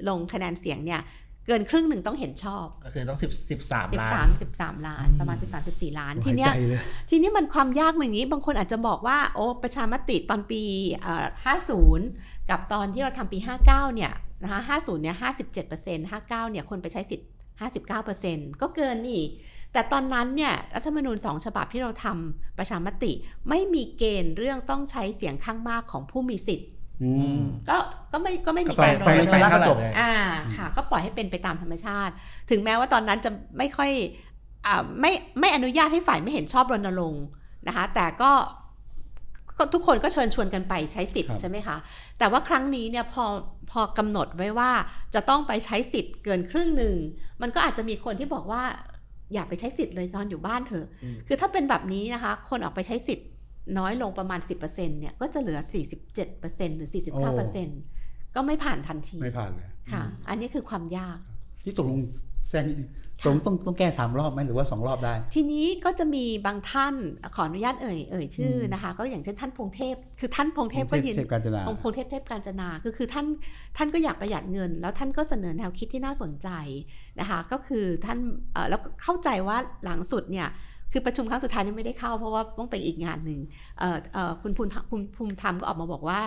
[0.09, 1.01] ลงคะแนนเสียงเนี่ย
[1.47, 10.63] เกินครึ่งหนึ่งต้องเห็นชอบ ก็คือต้องสิบสิบสามล้าน13 13ล้าน ประมาณ13 14ล้านหาทียเนี้ยใจเลยทีทีนี้มันความยากมันอย่างนี้ บางคนอาจจะบอกว่า โอ้ประชามติตอนปี
[11.03, 11.27] เอ่อ
[11.87, 15.17] 50กับตอนที่เราทำปี59เนี่ยนะคะ50เนี่ย
[15.63, 17.29] 57% 59เนี่ยคนไปใช้สิทธิ์
[17.91, 19.23] 59%ก็เกินนี่
[19.73, 23.13] แต่ตอนนั้นเนี่ยรัฐธรรมนูญ2ฉบับที่เราทำประชามติ
[23.49, 26.80] ไม่มีเกณฑ์เรื่องต้องใช้เสียงข้างมากของผู้มีสิทธิ์อืม
[27.69, 27.77] ก็
[28.13, 30.13] ก็ไม่ก็ไม่มีก็ไปการไปเลยชนะก็จบอ่า
[30.57, 32.13] ค่ะ ก็ปล่อยให้เป็นไปตามธรรมชาติ
[32.51, 33.91] ถึงแม้ว่าตอนนั้นจะไม่ค่อย
[34.67, 37.25] อ่าไม่ไม่อนุญาตให้ฝ่ายไม่เห็นชอบรณรงค์
[37.67, 38.33] นะคะ แต่ก็
[39.59, 41.77] ก็ทุกคนก็เชิญชวนกันไปใช้สิทคธิ์รับใช่ไหมคะ
[42.19, 43.25] แต่ว่าครั้งนี้เนี่ยพอ
[43.71, 44.71] พอกำหนดไว้ว่า
[45.15, 46.97] จะต้องไปใช้สิทธิ์เกินครึ่งหนึ่ง
[47.43, 48.63] มันก็อาจจะมีคนที่บอกว่า
[49.33, 53.27] อย่าไปใช้สิทธิ์เลยนอนอยู่บ้านเถอะอืมคือถ้าเป็นแบบนี้นะคะ คนออกไปใช้สิทธิ์
[53.79, 55.59] น้อยลงประมาณ 10%เนี่ยก็จะเหลือ
[56.19, 56.91] 47%หรือ
[57.57, 61.19] 49%ก็ไม่ผ่านทันที ไม่ผ่านเลยค่ะ อันนี้คือความยาก
[61.65, 62.01] ที่ตกลง
[62.49, 62.91] แซงนิดนึง
[63.25, 66.95] ตกลงต้องต้องแก้สามรอบไหมหรือว่าสองรอบได้ ทีนี้ก็จะมีบางท่าน
[67.35, 73.27] ขออนุญาตเอ่ยเอ่ยชื่ออมนะคะ ก็อย่างเช่นท่านพงเทพ คือท่านพงเทพก็ยืนเทพการจนาองค์พงเทพเทพการจนาคือคือท่าน
[73.77, 76.49] ท่านก็อยากประหยัดเงิน แล้วท่านก็เสนอแนวคิดที่น่าสนใจ
[77.21, 78.19] นะคะ ก็คือท่าน
[78.53, 80.49] เอ่อแล้วก็เข้าใจว่าหลังสุดเนี่ย
[80.93, 83.41] คือประชุมครั้งสุดท้ายนี่ไม่ได้เข้าเพราะว่าต้องไปอีกงานหนึ่ง
[84.43, 86.21] คุณภูมิธรรมคุณภูมิธรรมก็ออกมาบอกว่า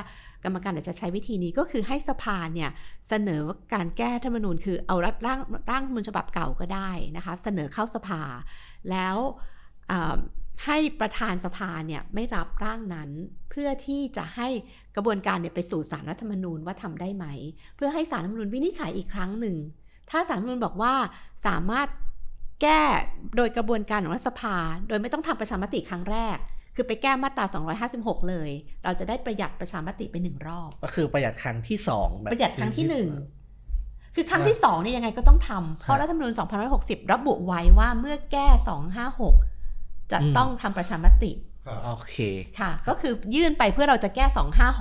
[0.43, 2.69] กรรมการอาจจะใช้วิธีนี้ก็คือให้สภาเนี่ย
[3.10, 8.21] เสนอว่าการแก้ธรรมนูญคือเอาร่างร่างร่างรัฐธรรมนูญฉบับเก่าก็ได้นะคะเสนอเข้าสภา
[8.91, 9.17] แล้ว
[10.65, 13.10] ให้ประธานสภาเนี่ยไม่รับร่างนั้น
[13.49, 14.47] เพื่อที่จะให้
[14.95, 17.26] กระบวนการเนี่ยไปสู่สารรัฐธรรมนูญว่าทำได้ไหม
[17.76, 19.58] เพื่อให้สารรัฐธรรมนูญวินิจฉัยอีกครั้งหนึ่ง
[20.10, 20.93] ถ้าสารรัฐธรรมนูญบอกว่า
[21.47, 21.88] สามารถ
[22.63, 22.82] แก้
[23.38, 26.38] โดยกระบวนการของรัฐสภา โดยไม่ต้องทำประชามติครั้งแรก
[26.76, 27.45] คือไปแก้มาตรา
[27.88, 28.49] 256 เลย
[28.84, 33.10] เราจะได้ประหยัดประชามติไปหนึ่งรอบ ก็คือประหยัดครั้งที่สองแบบประหยัดครั้งที่หนึ่ง
[34.15, 36.34] คือครั้งที่สองเนี่ยยังไงก็ต้องทำเพราะรัฐธรรมนูญ
[36.73, 38.47] 2560 ระบุไว้ว่าเมื่อแก้
[39.30, 41.32] 256 จะต้องทำประชามติ
[41.86, 42.17] โอเค
[42.60, 44.26] ค่ะ ก็คือยื่นไปเพื่อเราจะแก้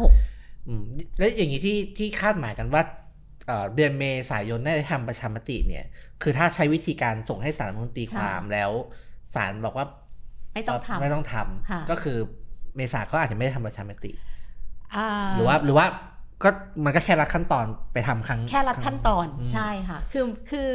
[0.07, 0.85] 256อืม
[1.19, 2.83] แล้วอย่างนี้ที่ที่คาดหมายกันว่า
[3.47, 5.85] เอ่อเดือนเมษายนได้ทำประชามติเนี่ย
[6.23, 8.71] คือถ้าใช้วิธีการส่งให้สารรัฐธรรมนตรีความแล้ว
[9.35, 9.87] ศาลบอกว่า
[10.55, 11.35] ไม่ต้องทำไม่ต้องท
[11.71, 12.19] ค่ะำก็คือ
[12.77, 14.13] เมษาก็อาจจะไม่ได้ทำประชามติ
[14.95, 15.87] อ่าหรือว่าหรือว่า
[16.45, 16.51] ก็
[16.85, 20.69] มันก็แค่รัดขั้นตอนไปทำครั้ง แค่รัดขั้นตอนมใช่ค่ะ คือคือ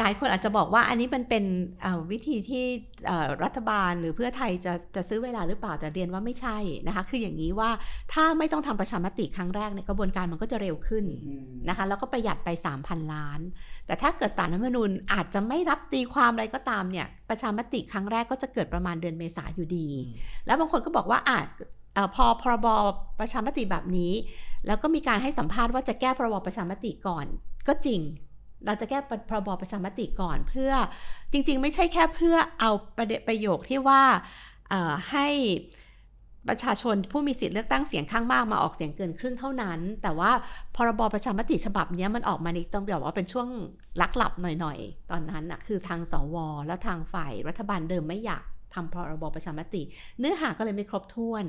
[0.00, 1.44] หลายคนอาจจะบอกว่าอันนี้มันเป็น
[1.82, 2.64] เอ่อวิธีที่
[3.06, 7.70] เอ่อรัฐบาลหรือเพื่อไทยจะจะซื้อเวลาหรือเปล่าแต่เรียนว่าไม่ใช่นะคะ คืออย่างนี้ว่า
[8.12, 11.04] ถ้าไม่ต้องทำประชามติครั้งแรกในยกระบวนการมันก็จะเร็วขึ้น
[11.68, 12.48] นะคะ แล้วก็ประหยัดไป
[12.80, 13.40] 3,000 ล้าน
[13.86, 20.12] แต่ถ้าเกิดสารรัฐธรรมนูญอาจจะไม่รับตีความอะไรก็ตามเนี่ยประชามติครั้งแรกก็จะเกิดประมาณเดือนเมษาอยู่ดีอืม
[20.46, 22.66] แล้วบางคนก็บอกว่าอาจเอพอพรบ
[23.20, 24.12] ประชามติแบบนี้
[24.66, 27.26] แล้วก็มีการให้สัมภาษณ์ว่าจะแก้พรบประชามติก่อน
[27.68, 28.00] ก็จริง
[28.66, 30.72] เราจะแก้พรบประชามติก่อนเพื่อ
[31.32, 34.02] จริง ๆ ไม่ใช่แค่เพื่อเอาประเด็นประโยคที่ว่า
[35.10, 35.28] ให้
[36.48, 40.30] ประชาชนผู้มีสิทธิ์เลือกตั้งเสียงข้างมากมาออกเสียงเกินครึ่งเท่านั้น แต่ว่า
[40.76, 43.48] พรบประชามติฉบับนี้มันออกมาในต้องบอกว่าเป็นช่วง
[44.00, 46.36] ลักหลับหน่อยๆ ตอนนั้นนะคือทางสว
[46.66, 48.44] แล้วทางฝ่ายรัฐบาลเดิมไม่อยาก
[48.76, 49.82] ทำพรบประชามติ
[50.18, 51.44] เนื้อหาก็เลยไม่ครบถ้วน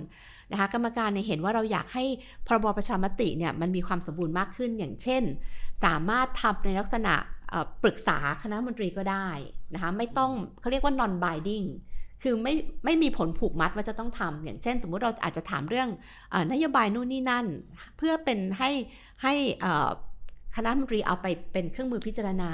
[0.51, 2.05] นะคะกรรมการเนี่ยเห็นว่าเราอยากให้
[2.47, 5.23] พรบประชามติเนี่ยมันมีความสมบูรณ์มากขึ้นอย่างเช่น
[5.85, 7.13] สามารถทำในลักษณะ
[7.83, 9.27] ปรึกษาคณะมนตรีก็ได้
[9.73, 11.67] นะคะไม่ต้องเขาเรียกว่า non binding
[12.23, 12.53] คือไม่
[12.85, 15.89] ไม่มีผลผูกมัดว่าจะต้องทำอย่างเช่น สมมุติเราอาจจะถามเรื่อง
[16.33, 17.45] อนโยบายนู่นนี่นั่น
[17.97, 18.71] เพื่อเป็นให้
[19.23, 19.33] ให้
[20.55, 22.51] คณะมนตรีเอาไปเป็นเครื่องมือพิจารณา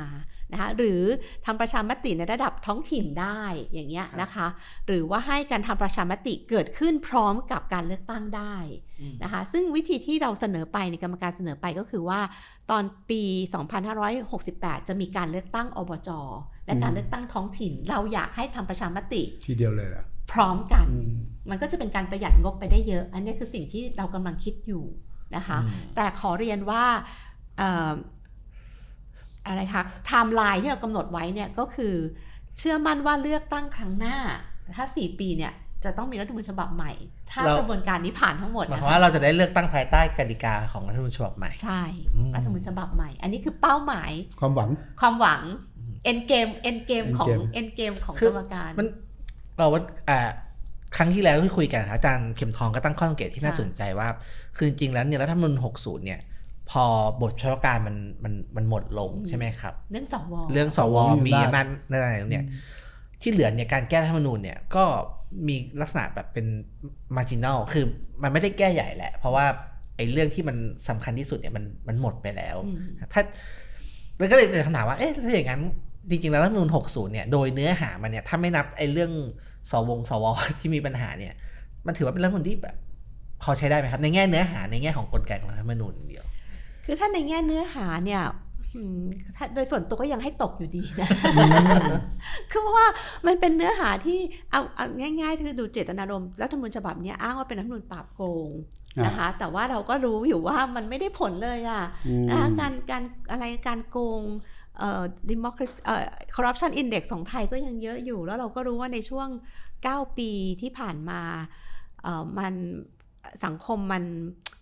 [0.51, 1.01] นะคะหรือ
[1.45, 3.41] ทำประชามติในระดับท้องถิ่นได้
[3.73, 4.47] อย่างเงี้ยนะคะ
[4.87, 8.55] หรือว่าให้การทำประชามติเกิดขึ้นพร้อมกับการเลือกตั้งได้
[9.23, 12.19] นะคะ ซึ่งวิธีที่เราเสนอไปในกรรมการเสนอไปก็คือว่า
[12.71, 13.21] ตอนปี
[14.05, 16.09] 2568 จะมีการเลือกตั้งอบจ
[16.65, 21.13] และการอืมเลือกตั้งท้องถิ่น เราอยากให้ทำประชามติทีเดียวเลยล่ะพร้อมกันอืม
[21.49, 24.83] มันก็จะเป็นการประหยัดงบไปได้เยอะ อันนี้คือสิ่งที่เรากำลังคิดอยู่
[25.35, 26.83] นะคะอืมแต่ขอเรียนว่า
[27.57, 31.93] เอ่ออะไรคะไทม์ไลน์ที่เรากำหนดไว้เนี่ยก็คือ
[32.57, 34.17] เชื่อมั่นว่าเลือกตั้งครั้งหน้า
[34.77, 36.91] ถ้า 4 ปีเนี่ยจะต้องมีรัฐธรรมนูญฉบับใหม่
[37.31, 41.83] ถ้าเรากระบวนการนี้ผ่านทั้งหมดหมายนะความคะว่าเราจะได้เลือกตั้งภายใต้กติกาของรัฐธรรมนูญฉบับใหม่ ใช่
[42.15, 44.69] อืมรัฐธรรมนูญฉบับใหม่ อันนี้คือเป้าหมาย ความหวัง
[45.01, 45.41] ความหวัง
[46.11, 48.87] end game end game ของ End game end game ของคืกอรรมการ มัน
[49.57, 50.19] เราว่าอ่า
[50.97, 54.07] ครั้งที่แล้วที่คุยกันอาจารย์เข็มทองก็ตั้งข้อสังเกตที่น่าค่ะสนใจว่า
[54.55, 56.19] คือจริงๆแล้วเนี่ยรัฐธรรมนูญ60 เนี่ย
[56.69, 56.83] พอ
[57.21, 62.45] บทเฉพาะการมันมันมันหมดลงใช่ไหมครับ เรื่องสวเรื่องสวมีมีอำนาจอำนาจอะไรเนี่ย
[63.21, 64.83] ที่เหลือเนี่ยการแก้รัฐธรรมนูญเนี่ยก็
[65.47, 66.45] มีลักษณะแบบเป็น
[67.15, 67.85] marginal คือ
[68.23, 69.45] มันไม่ได้แก้ใหญ่แหละ เพราะว่า
[69.97, 70.57] ไอ้เรื่องที่มัน
[70.89, 72.77] สำคัญที่สุดเนี่ยมันมันหมดไปแล้วอืม
[73.13, 73.21] ถ้า
[74.17, 75.61] แล้วก็เลยเกิดคำถามว่าเอ๊ะถ้าอย่างนั้น
[76.09, 79.11] จริงๆแล้วรัฐธรรมนูญ60 เนี่ยโดยเนื้อหามันเนี่ยถ้าไม่นับไอ้เรื่อง
[79.71, 80.25] สวงสว
[80.59, 81.33] ที่มีปัญหาเนี่ย
[81.85, 82.75] มันถือว่าเป็นรัฐธรรมนูญที่แบบ
[83.43, 86.25] พอใช้ได้ไหมครับ ในแง่เนื้อหาในแง่ของกลไกของรัฐธรรมนูญอย่างเดียว
[86.85, 88.23] คือถ้าในแง่เนื้อหาเนี่ย
[88.75, 89.01] อืม
[89.35, 91.09] ถ้าโดยส่วนตัวก็ยังให้ตกอยู่ดีนะ
[92.51, 92.87] คือเพราะว่า
[93.27, 94.19] มันเป็นเนื้อหาที่
[94.51, 98.49] เอาเอาง่ายๆคือดูเจตนารมณ์รัฐธรรมนูญฉบับเนี้ยอ้างว่าเป็นรัฐธรรมนูญปราบโกง
[99.05, 104.21] นะคะแต่ว่าเราก็รู้อยู่ว่ามันไม่ได้ผลเลยอะอืมนะคะการการอะไรการโกง
[104.79, 106.03] เอ่อ democracy เอ่อ
[106.35, 109.27] corruption index ของไทยก็ยังเยอะอยู่ แล้วเราก็รู้ว่าในช่วง
[109.73, 110.29] 9 ปี
[110.61, 111.21] ที่ผ่านมา
[112.03, 112.53] เอ่อมัน
[113.45, 114.03] สังคมมัน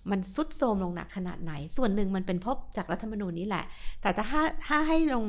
[0.10, 3.64] มันสุดโทมลงหนักขนาดไหน ส่วนหนึ่งมันเป็นเพราะจากรัฐธรรมนูญนี้แหละ
[4.02, 5.26] แต่ถ้าถ้าให้ลง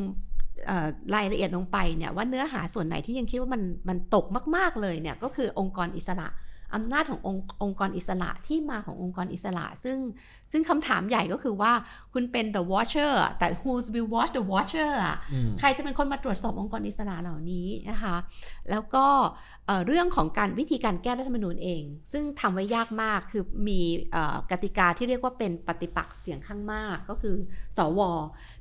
[1.14, 6.28] รายละเอียดลงไปเนี่ยว่าเนื้อหาส่วนไหนที่ยังคิดว่ามันมันตกมาก ๆเลยเนี่ยก็คือองค์กรอิสระ
[6.74, 9.98] อำนาจขององค์องค์กรอิสระที่มาขององค์กรอิสระ ซึ่ง
[10.52, 11.72] ซึ่งคำถามใหญ่ก็คือว่า
[12.12, 18.16] คุณเป็น the watcher อะแต่ who's will watch the watcher อะอืมใครจะเป็นคนมาตรวจสอบองค์กรอิสระเหล่านี้นะคะ
[18.70, 19.06] แล้วก็
[19.66, 23.80] เอ่อเรื่องของการวิธีการแก้รัฐธรรมนูญเอง ซึ่งทำไว้ยากมากคือมี
[24.12, 27.34] เอ่อกติกาที่เรียกว่าเป็นปฏิปักษ์เสียงข้างมากก็คือ
[27.78, 28.00] สว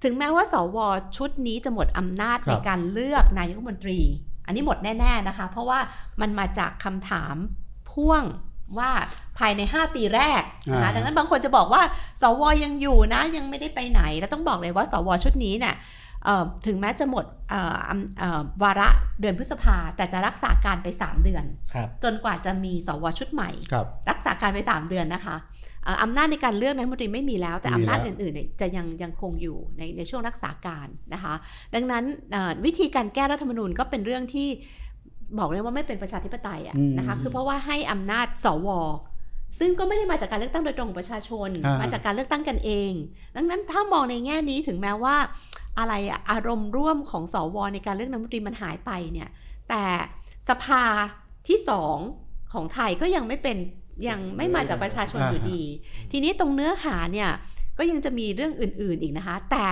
[0.03, 0.77] ถึงแม้ว่า สว
[1.17, 4.01] ชุดนี้จะหมดอำนาจครับในการเลือกนายกรัฐมนตรี
[4.45, 5.79] อันนี้หมดแน่ ๆนะคะ เพราะว่า
[6.21, 7.35] มันมาจากคำถาม
[7.91, 8.23] พ่วง
[8.79, 8.91] ว่า
[9.39, 11.81] ภายใน 5 ปีแรกนะคะอ่าดังนั้นบางคนจะบอกว่า
[12.21, 15.75] สวยังอยู่นะยังไม่ได้ไปไหน แล้วต้องบอกเลยว่า สวชุดนี้เนี่ย
[16.25, 18.89] เอ่อถึงแม้จะหมดเอ่ออำเอ่อวาระ
[19.21, 25.37] เดือนพฤษภา แต่จะรักษาการไป 3 เดือนครับจนกว่าจะมีสวชุดใหม่ครับรักษาการไป 3 เดือนนะคะ
[25.83, 31.33] เอ่ออำนาจในการเลือกนายกรัฐมนตรีไม่มีแล้ว แต่ไม่มีอำนาจแล้วอื่นๆเนี่ยจะยังยังคงอยู่ในในช่วงรักษาการนะคะ
[31.75, 34.49] ดังนั้นเอ่อวิธีการแก้รัฐธรรมนูญก็เป็นเรื่องที่
[35.39, 38.69] บอกเลยว่าไม่เป็นประชาธิปไตยอะนะคะคือเพราะว่าให้อำนาจสว
[39.59, 42.91] ซึ่งก็ไม่ได้มาจากการเลือกตั้งโดยตรงของประชาชนอ่ามมาจากการเลือกตั้งกันเอง
[43.35, 45.15] ดังนั้นถ้ามองในแง่นี้ถึงแม้ว่า
[45.79, 49.29] อะไรอะอารมณ์ร่วมของสวในการเลือกนายกรัฐมนตรีมันหายไปเนี่ย
[49.69, 49.83] แต่
[50.49, 50.83] สภา
[51.47, 51.97] ที่สอง
[52.53, 53.57] ของไทยก็ยังไม่เป็น
[54.07, 55.61] ยังไม่มาจากประชาชนอ่าอยู่ดี
[56.11, 57.29] ทีนี้ตรงเนื้อหาเนี่ย
[57.77, 59.65] ก็ยังจะมีเรื่องอื่นๆอีกนะคะ แต่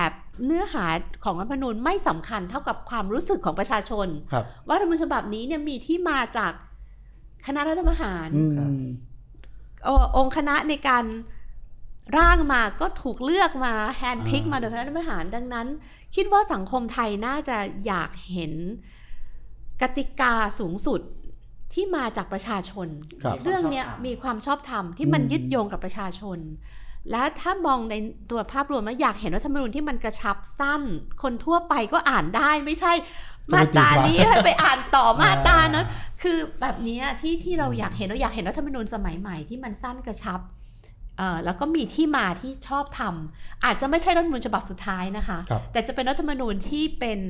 [0.46, 0.86] เนื้อหา
[1.24, 6.52] ของรัฐธรรมนูญไม่สำคัญเท่ากับความรู้สึกของประชาชนครับว่ารัฐธรรมนูญฉบับนี้เนี่ยมีที่มาจาก
[7.46, 8.70] คณะรัฐประหารอืมครับ
[9.84, 11.04] เอ่อองค์คณะในการ
[12.18, 15.66] ร่างมาก็ถูกเลือกมาแฮนด์พิกอ่ามมาโดยคณะรัฐประหารดังนั้น
[16.14, 18.52] คิดว่าสังคมไทยน่าจะอยากเห็น
[19.82, 21.00] กติกาสูงสุด
[21.72, 22.88] ที่มาจากประชาชน
[23.22, 26.38] ครับเรื่องเนี้ยมีความชอบธรรมที่มันอืมยึดโยงกับประชาชน
[27.10, 27.94] และถ้ามองใน
[28.30, 30.82] ตัวภาพรวมแล้วอยากเห็นรัฐธรรมนูญที่มันกระชับสั้น
[31.22, 32.92] คนทั่วไปก็อ่านได้ไม่ใช่
[33.52, 35.86] มาตรานี้ให้ไปอ่านต่อมาตรานั้น
[36.22, 40.40] คือแบบเนี้ยที่ที่เราอยากเห็นเราอยากเห็นรัฐธรรมนูญสมัยใหม่ที่มันสั้นกระชับ
[41.18, 47.20] เอ่อแล้วก็มีที่มาที่ชอบทำอาจจะไม่ใช่รัฐธรรมนูญฉบับสุดท้ายนะคะครับแต่จะเป็นรัฐธรรมนูญที่เป็น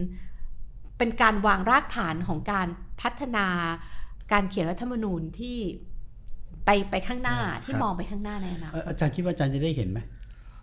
[0.99, 2.69] เป็นการวางรากฐานของการ
[3.01, 3.47] พัฒนา
[4.33, 5.59] การเขียนรัฐธรรมนูญที่
[6.67, 9.99] ไปไปข้างหน้าที่ครับมองไปข้างหน้าในอนาคเอ่ตออาจารย์คิดว่าอาจารย์จะได้เห็นไหม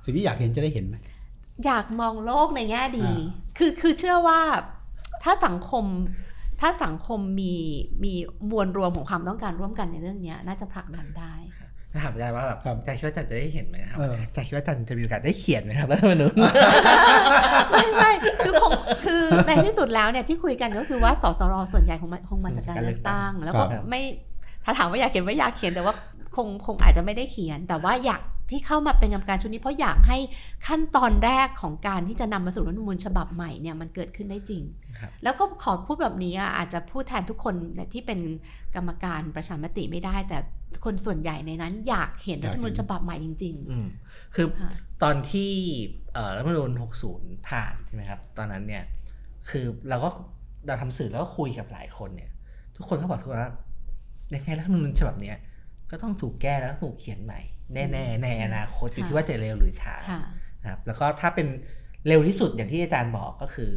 [0.04, 0.96] สิ่งที่อยากเห็นจะได้เห็นไหม
[1.66, 4.40] อยากมองโลกในแง่ดีอ่าคือคือเชื่อว่า
[5.24, 5.86] ถ้าสังคม
[6.62, 7.54] ถ้าสังคมมี
[8.04, 8.14] มี
[8.52, 11.34] มวลรวมของความต้องการร่วมกันในเรื่องเนี้ยน่าจะผลักดันได้
[11.92, 16.34] ถ้าถามอาจารย์ว่าแบบครับอาจารย์คิดว่าอาจารย์จะได้เห็นไหมครับเอออาจารย์คิดว่าอาจารย์จะมีโอกาสได้เขียนไหมครับรัฐธรรมนูญ
[17.72, 18.12] ไม่ไม่
[18.44, 18.72] คือคง
[19.06, 24.02] คือในที่สุดแล้วเนี่ยที่คุยกันก็คือว่าสสรส่วนใหญ่คงมาคงมาจากการเลือกตั้ง แล้วก็ครับไม่
[24.68, 25.94] ถ้าถามว่าอยากเขียนไม่อยากเขียนแต่ว่า
[26.36, 30.18] คงคงอาจจะไม่ได้เขียน แต่ว่าอยากที่เข้ามาเป็นกรรมการชุดนี้เพราะอยากให้
[30.68, 34.64] ขั้นตอนแรกของการที่จะนำมาสู่รัฐธรรมนูญฉบับใหม่เนี่ยมันเกิดขึ้นได้จริง
[35.00, 37.56] ครับแล้วก็ขอพูดแบบนี้อะอาจจะพูดแทนทุกคน
[37.94, 38.20] ที่เป็น
[38.76, 40.38] กรรมการประชามติไม่ได้ แต่
[40.86, 43.88] คนส่วนใหญ่ในนั้น อยากเห็นรัฐธรรมนูญฉบับใหม่จริงอืม
[44.36, 44.72] คือค่ะ
[45.04, 45.52] ตอนที่
[46.14, 46.72] เอ่อรัฐธรรมนูญ
[47.10, 48.84] 60 ผ่านใช่ไหมครับ ตอนนั้นเนี่ย
[49.50, 50.10] คือเราก็
[50.68, 52.32] เราทำสื่อแล้วก็คุยกับหลายคนเนี่ย
[52.78, 53.54] ทุกคนก็บอกทุกคนว่า
[54.32, 55.38] ในแง่รัฐธรรมนูญฉบับเนี้ย
[55.92, 57.42] ก็ต้องถูกแก้แล้วก็ถูกเขียยนใหม่
[57.74, 60.22] แน่ๆในอนาคตอยู่ที่ว่าจะเร็วหรือช้าๆค่ะ
[60.62, 61.48] นะครับแล้วก็ถ้าเป็น
[62.08, 63.72] เร็วที่สุดอย่างที่อาจารย์บอกก็คือ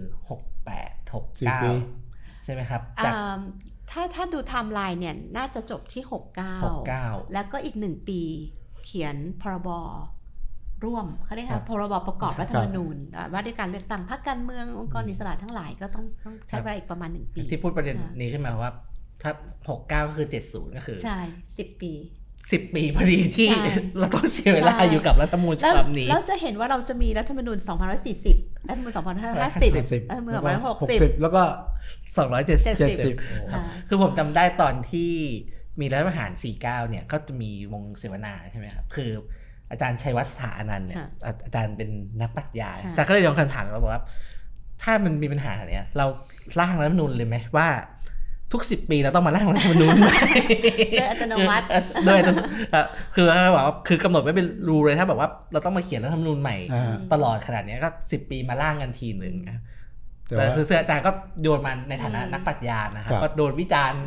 [0.68, 3.38] 68สี่ปี69 ใช่ไหมครับจากอ่า
[3.90, 6.10] ถ้าถ้าดูไทม์ไลน์เนี่ยน่าจะจบที่ 69
[6.72, 8.20] 69 แล้วก็อีกหนึ่งปี
[8.84, 9.68] เขียนพรบ
[10.84, 18.70] ร่วมเขาเรียกครัว่าบพรบประกอบรัฐธรรมนูญอ่าว่าด้วยการเลือกตั้งพรรคการเมืององค์กรอิสระทั้งหลายก็ต้องต้องใช้เวลาอีกประมาณหนึ่งปี ที่พูดประเด็นค่ะนี้ขึ้นมาว่า
[19.22, 19.32] ถ้า
[19.68, 21.18] 69ก็คือ70ก็คือ ใช่
[21.56, 21.92] สิบปี
[22.38, 23.64] 10ปีพอดีที่ใช่
[23.98, 27.58] เราต้องเสียเวลาใช่อยู่กับรัฐธรรมนูญฉแล้วบับนี้ แล้วจะเห็นว่าเราจะมีรัฐธรรมนูญ
[28.08, 30.60] 2540 รัฐธรรมนูญ2550 70รัฐธรรมนูญแล้วก็
[31.16, 31.42] 2560 แล้วก็
[32.16, 35.12] 270 70อ่าคือผมจำได้ตอนที่
[35.80, 39.10] มีรัฐประหาร 49 เนี่ย ก็จะมีวงเสวนาใช่ไหมครับ คือ
[39.70, 41.90] อาจารย์ชัยวัฒน์สถาอนันต์เนี่ยค่ะอาอาจารย์เป็น
[42.20, 44.02] นักปรัชญาค่ะแต่ก็เลยลองคำถามว่าบอกว่า
[44.82, 46.06] ถ้ามันมีปัญหาเนี่ยเรา
[46.60, 47.68] ร่างรัฐธรรมนูญเลยไหมว่า
[48.52, 50.14] ทุกสิบปีเราต้องมาร่างรัฐธรรมนูญใหม่
[50.92, 51.66] โดยอัตโนมัติ
[52.04, 52.38] โดยอัตโน
[52.72, 59.58] เอ่อคือเขาบอกว่าคือกำหนดไว้เป็นรูเลยถ้าแบบว่าเราต้องมาเขียนรัฐธรรมนูญใหม่อ่าตลอดขนาดเนี้ยก็สิบปีมาร่างกันทีหนึ่งนะ
[60.26, 61.10] แต่แต่ว่าคืออาจารย์ก็
[61.42, 64.02] โยนมาในฐานะอืมนักปรัชญานะครับครับก็โดนวิจารณ์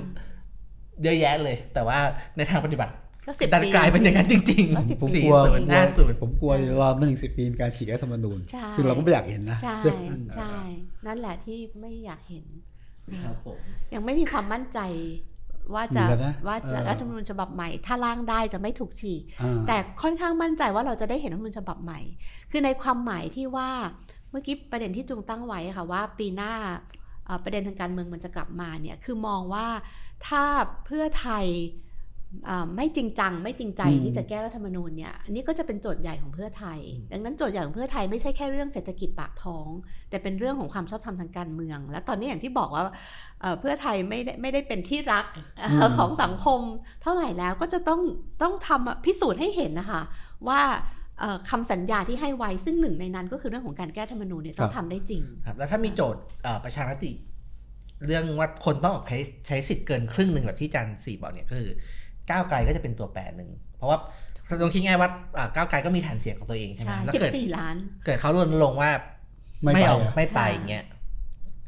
[1.04, 1.98] เยอะแยะเลย แต่ว่า
[2.38, 2.94] ในทางปฏิบัติ
[3.28, 10.56] ก็สิบดันปีกลายเป็นอย่างนั้นจริงก็สิบผมปีๆกลัวศูผนมย์กลัห้าวศูนย์ผมกลัวรอบหนึ่งสิบปีมีการฉีกรัฐธรรมนูญใช่ซึ่งเราก็ไม่อยากเห็นนะใช่ใช่ไหมใช่
[11.06, 12.46] นั่นแหละที่ไม่อยากเห็น
[13.22, 13.60] ครับผม
[13.94, 14.80] ยังไม่มีความมั่นใจ
[15.74, 22.00] ว่าจะเหมือนกันนะว่าจะเออรัฐธรรมนูญฉบับใหม่ ถ้าร่างได้จะไม่ถูกฉีกอ่าแต่ค่อนข้างมั่นใจว่าเราจะได้เห็นรัฐธรรมนูญฉบับใหม่
[22.52, 23.70] คือในความหมายที่ว่า
[24.32, 26.54] เมื่อกี้ประเด็นที่จุงตั้งไว้ค่ะว่าปีหน้า
[27.26, 29.68] เอ่อประเด็นทางการเมืองมันจะกลับมาเนี่ยคือมองว่า
[30.28, 30.44] ถ้า
[30.86, 31.92] เพื่อไทยเอ่อ
[32.76, 36.80] ไม่จริงจัง ไม่จริงใจอืมที่จะแก้รัฐธรรมนูญเนี่ยอันนี้ก็จะเป็นโจทย์ใหญ่ของเพื่อไทย
[37.12, 39.68] ดังนั้นโจทย์ใหญ่ของเพื่อไทยไม่ใช่แค่เรื่องเศรษฐกิจปากท้อง
[40.10, 42.84] แต่เป็นเรื่องของความชอบธรรมทางการเมือง และตอนนี้อย่างที่บอกว่า
[43.42, 45.26] เอ่อเพื่อไทยไม่ได้ไม่ได้เป็นที่รัก
[45.58, 46.60] เอ่ออืมของสังคม
[47.02, 48.02] เท่าไหร่แล้วก็จะต้อง
[48.42, 50.02] ต้องทำพิสูจน์ให้เห็นนะคะ
[50.48, 50.62] ว่า
[51.20, 57.12] เอ่อคำสัญญาที่ให้ไว้ซึ่งหนึ่งในนั้นก็คือเรื่องของการแก้ธรรมนูญเนี่ยต้องทำได้จริงครับแล้วถ้ามีโจทย์เอ่อประชามติ
[58.06, 61.72] เรื่องว่าคนต้องออกใช้ใช้สิทธิ์เกินครึ่งหนึ่งแบบที่อาจารย์สี่บอกเนี่ยก็คือ
[62.30, 63.98] ก้าวไกลก็จะเป็นตัวแปรหนึ่ง เพราะว่า
[64.62, 68.92] ลองคิดง่ายว่าอ่าก้าวไกลก็มีฐานเสียงของตัวเองใช่ไหมใช่แล้วสิบเกิดสี่ล้าน เกิดเขารณรงค์ว่า
[69.64, 70.86] ไม่ไปเอาอะไม่ไปค่ะเงี้ย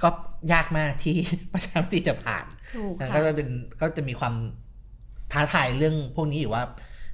[0.04, 0.10] ก็
[0.54, 1.16] ยากมากที่
[1.54, 2.46] ประชามติจะผ่าน
[2.76, 3.50] ถูกแล้วค่ะก็จะเป็น
[3.82, 4.34] ก็จะมีความ
[5.32, 6.64] ท้าทายเรื่องพวกนี้อยู่ว่า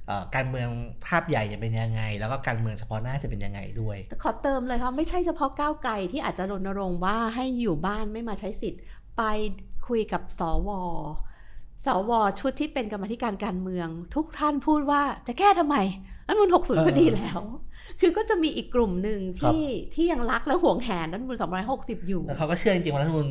[0.06, 0.68] เอ่อการเมือง
[1.06, 8.82] ภาพใหญ่จะเป็นยังไง แล้วก็การเมืองเฉพาะหน้าจะเป็นยังไงด้วยแต่ขอเติมเลยค่ะไม่ใช่เฉพาะก้าวไกลที่อาจจะรณรงค์ว่าให้อยู่บ้านไม่มาใช้สิทธิ์
[9.16, 9.22] ไป
[9.88, 10.70] คุยกับสว
[11.86, 12.10] สว
[12.40, 15.76] ชุดที่เป็นกรรมาธิการการเมือง ทุกท่านพูดว่าจะแก้ทำไม
[16.28, 17.40] รัฐธรรมนูล60ก็ดีแล้ว
[18.00, 19.62] คือก็จะมีอีกกลุ่มหนึ่งที่
[19.94, 21.38] ที่ยังรักและห่วงแหนรัฐธรรมนูล
[21.72, 23.30] 260 อยู่แล้วเขาก็เชื่อจริงๆว่ารัฐธรรมนูญ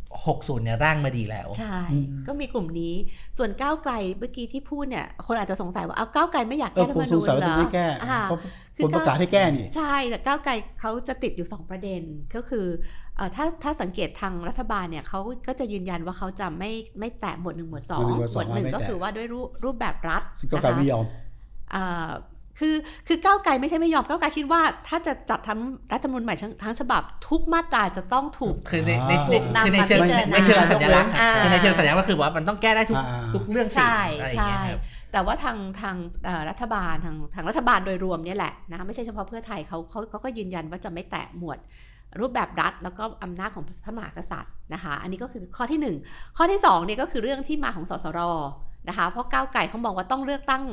[0.00, 2.94] 60เนี่ยร่างมาดีแล้ว ใช่อืมก็มีกลุ่มนี้
[3.38, 8.40] ส่วนก้าวไกลเมื่อกี้ที่พูดเนี่ย คนอาจจะสงสัยว่าเอาก้าวไกลไม่อยากเออแก้รัฐธรผรมมสนูงญสัยว่าเหรจะอไม่แก้อ่าเพราะ
[8.76, 12.02] คือคนประกาศให้แก้นี่ ใช่ แต่ก้าวไกลเขาจะติดอยู่ 2 ประเด็น
[12.34, 12.66] ก็คือ
[13.09, 21.04] เอ่อ ถ้าถ้าสังเกตทางรัฐบาลเนี่ยเขาก็จะยืนยันว่าเขาจะไม่ไม่แตะหมวดหนึ่งหมวดสองหมวดหนึ่งหมวดสองหนึ่งไม่ก็แตะคือว่าด้วยรูปรูปแบบรัฐซึ่งก็ไกลไม่ยอม
[21.74, 22.10] อ่า
[22.58, 22.74] คือ
[23.08, 29.12] คือก้าวไกลไม่ใช่ไม่ยอมก้าวไกลคิดว่าถ้าจะจัดทำรัฐธรรมนูญใหม่ทั้งทั้งฉบับทุกมาตราจะต้องถูกคือในใน
[29.56, 34.80] อ่าในคือในเชิงนำมาพิจารณาในเชิงสัญลักษณ์อ่าคือในเชิงสัญลักษณ์ก็คือว่ามันต้องแก้ได้ทุกอ่าทุกเรื่องสิใช่อะไรอย่างใช่เงี้ยครับ
[35.12, 41.58] แต่ว่าทางทางเอ่อรัฐบาลทางทางรัฐบาลโดยรวมเนี่ยแหละนะคะไม่ใช่เฉพาะเพื่อไทยเขาเขาเขาก็ยืนยันว่าจะไม่แตะหมวด
[42.20, 45.96] รูปแบบรัฐแล้วก็อำนาจของพระมหากษัตริย์นะคะอันนี้ก็คือข้อที่หนึ่ง
[46.36, 48.20] ข้อที่สองเนี่ยก็คือเรื่องที่มาของสสร
[48.88, 50.64] นะคะเพราะก้าวไกลเขามองว่าต้องเลือกตั้ง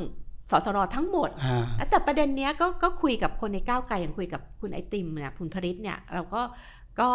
[0.50, 6.40] สสรทั้งหมดอ่าแต่ประเด็นเนี้ยก็ก็คุยกับคนในก้าวไกลอย่างคุยกับคุณไอติมเนี่ยคุณพริษเนี่ยเราก็
[7.00, 7.10] ก็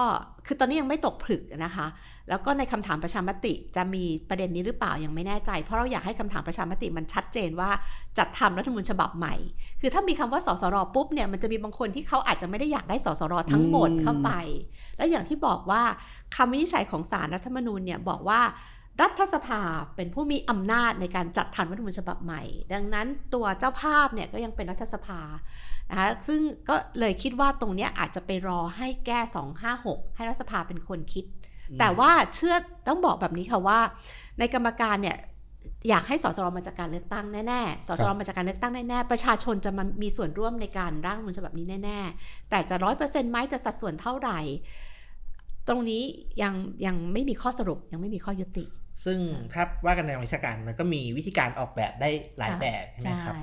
[0.46, 1.88] คือตอนนี้ยังไม่ตกผลึกนะคะ
[2.30, 7.70] แล้วก็ในคำถามประชามติจะมีประเด็นนี้หรือเปล่ายังไม่แน่ใจ เพราะเราอยากให้คำถามประชามติมันชัดเจนว่า
[8.18, 9.36] จัดทำรัฐธรรมนูญฉบับใหม่
[9.82, 14.32] คือถ้ามีคำว่าสสรปุ๊บเนี่ยมันจะมีบางคนที่เขาอาจจะไม่ได้อยากได้สสรทั้งหมดเข้าไป
[14.98, 15.82] แล้วอย่างที่บอกว่า
[16.36, 18.42] คำวินิจฉัยของสารรัฐธรรมนูญเนี่ยบอกว่า
[19.02, 19.62] รัฐสภา
[19.96, 22.42] เป็นผู้มีอำนาจในการจัดทำรัฐธรรมนูญฉบับใหม่
[22.74, 25.20] ดังนั้นตัวเจ้าภาพเนี่ยก็ยังเป็นรัฐสภา
[25.90, 29.20] นะคะซึ่งก็เลยคิดว่าตรงเนี้ยอาจจะไปรอให้แก้
[29.68, 31.26] 256 ให้รัฐสภาเป็นคนคิด
[31.80, 32.56] แต่ว่าเชื่อ
[32.88, 33.80] ต้องบอกแบบนี้ค่ะว่า
[34.40, 35.18] ในกรรมการเนี่ย
[35.90, 44.40] อยากให้สสรมาจากการเลือกตั้งแน่ๆ สสรมาจากการเลือกตั้งแน่ๆ ประชาชนจะมามีส่วนร่วมในการร่างรัฐธรรมนูญฉบับนี้แน่ๆ แต่จะร้อยเปอร์เซ็นต์ไหมจะสัดส่วนเท่าไหร่
[45.68, 46.04] ตรงนี้
[46.42, 46.54] ยัง
[46.86, 48.66] ยังไม่มีข้อสรุปยังไม่มีข้อยุติ
[49.04, 49.18] ซึ่ง
[49.54, 53.36] ถ้าว่ากันในวิชาการมันก็มีวิธีการออกแบบได้หลายแบบใช่ไหมครับ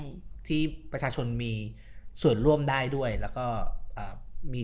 [0.49, 0.61] ที่
[0.93, 1.53] ประชาชนมี
[2.23, 3.47] ส่วนร่วมได้ด้วย แล้วก็
[3.95, 4.15] เอ่อ
[4.53, 4.61] มี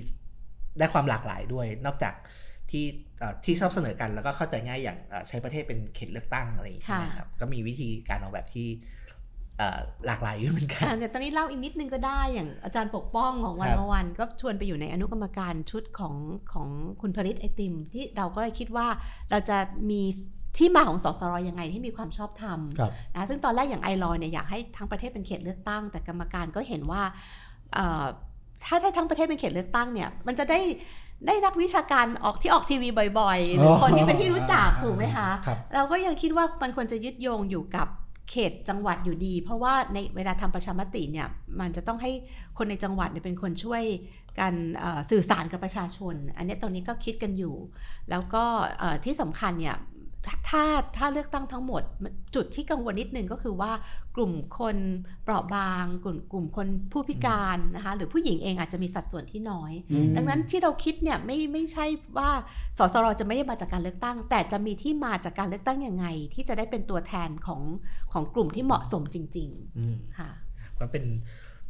[0.79, 2.15] ได้ความหลากหลายด้วย นอกจาก
[2.71, 2.85] ที่
[3.19, 8.69] เอ่อที่ชอบเสนอกันแล้วก็เข้าใจง่ายอย่างเอ่อใช้ประเทศเป็นเขตเลือกตั้งอะไรอย่างเงี้ยค่ะนะครับก็มีวิธีการออกแบบที่
[9.59, 16.15] เอ่อหลากหลายอยู่เหมือนกันอ่าเดี๋ยวตอนนี้เล่าอีกนิดนึงก็ได้อย่างอาจารย์ปกป้องของวันครับมาวันก็ชวนไปอยู่ในอนุกรรมการชุดของ
[16.53, 16.69] ของ
[17.03, 18.87] คุณผลิตไอติม ที่เราก็เลยคิดว่า
[19.31, 19.59] เราจะ
[19.91, 20.03] มี
[20.57, 27.03] ที่มาของสสรยังไงที่มีความชอบธรรมครับนะซึ่งตอนแรกอย่างไอรอยเนี่ยอยากให้ทั้งประเทศเป็นเขตเลือกตั้ง แต่กรรมการก็เห็นว่า
[27.75, 28.05] เอ่อ
[28.65, 30.61] ถ้าถ้าทั้งประเทศเป็นเขตเลือกตั้งเนี่ยมันจะได้
[31.27, 32.89] ได้นักวิชาการออกที่ออกทีวี
[33.19, 37.89] บ่อยๆ หรือคนที่เป็นที่รู้จักถูกไหมคะครับเราก็ยังคิดว่ามันควรจะยึดโยงอยู่กับ
[38.31, 41.27] เขตจังหวัดอยู่ดี เพราะว่าในเวลาทำประชามติเนี่ย
[41.61, 42.11] มันจะต้องให้
[42.59, 43.83] คนในจังหวัดเนี่ยเป็นคนช่วย
[44.39, 47.55] กันเอ่อสื่อสารกับประชาชน อันเนี้ยตรงนี้ก็คิดกันอยู่
[48.11, 48.45] แล้วก็
[48.79, 49.77] เอ่อที่สำคัญเนี่ย
[50.27, 50.63] ถ้าถ้า
[50.97, 53.73] ถ้าเลือกตั้งทั้งหมดมันจุดที่กังวลนิดนึงก็คือว่า
[54.17, 54.77] กลุ่มคน
[55.25, 61.87] เปราะบาง กลุ่มกลุ่มคนผู้พิการนะคะหรือผู้หญิงเองอาจจะมีสัดส่วนที่น้อยอืมดังนั้นที่เราคิดเนี่ยไม่ไม่ใช่
[62.19, 62.31] ว่า
[62.79, 67.61] สสรจะไม่ได้มาจากการเลือกตั้ง แต่จะมีที่มาจากการเลือกตั้งยังไง ที่จะได้เป็นตัวแทนของ
[68.13, 69.49] ของกลุ่มที่เหมาะสมจริง
[69.79, 70.31] อืมๆค่ะ
[70.79, 71.05] ก็เป็น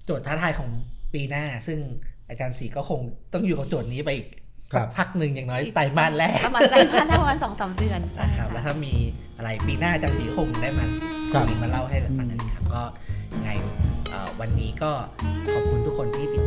[0.04, 0.70] โจทย์ท้าทายของ
[1.12, 1.78] ปีหน้า ซึ่ง
[2.28, 3.00] อาจารย์สีก็คง
[3.32, 8.94] ต้องอยู่กับโจทย์นี้ไปอีกครั สับกพักหนึ่งอย่างน้อยไตรมาสแรกประมาณใจพันประมาณสองสามเดือนใช่นะครับแล้วค่ะถ้ามี
[9.36, 10.86] อะไรปีหน้าอาจารย์สีคงได้มา
[11.32, 12.82] ครับคุยมาเล่าให้เราฟังกันครับก็
[13.34, 13.50] ยังไง
[14.10, 14.90] เอ่อวันนี้ก็
[15.52, 16.42] ขอบคุณทุกคนที่ติด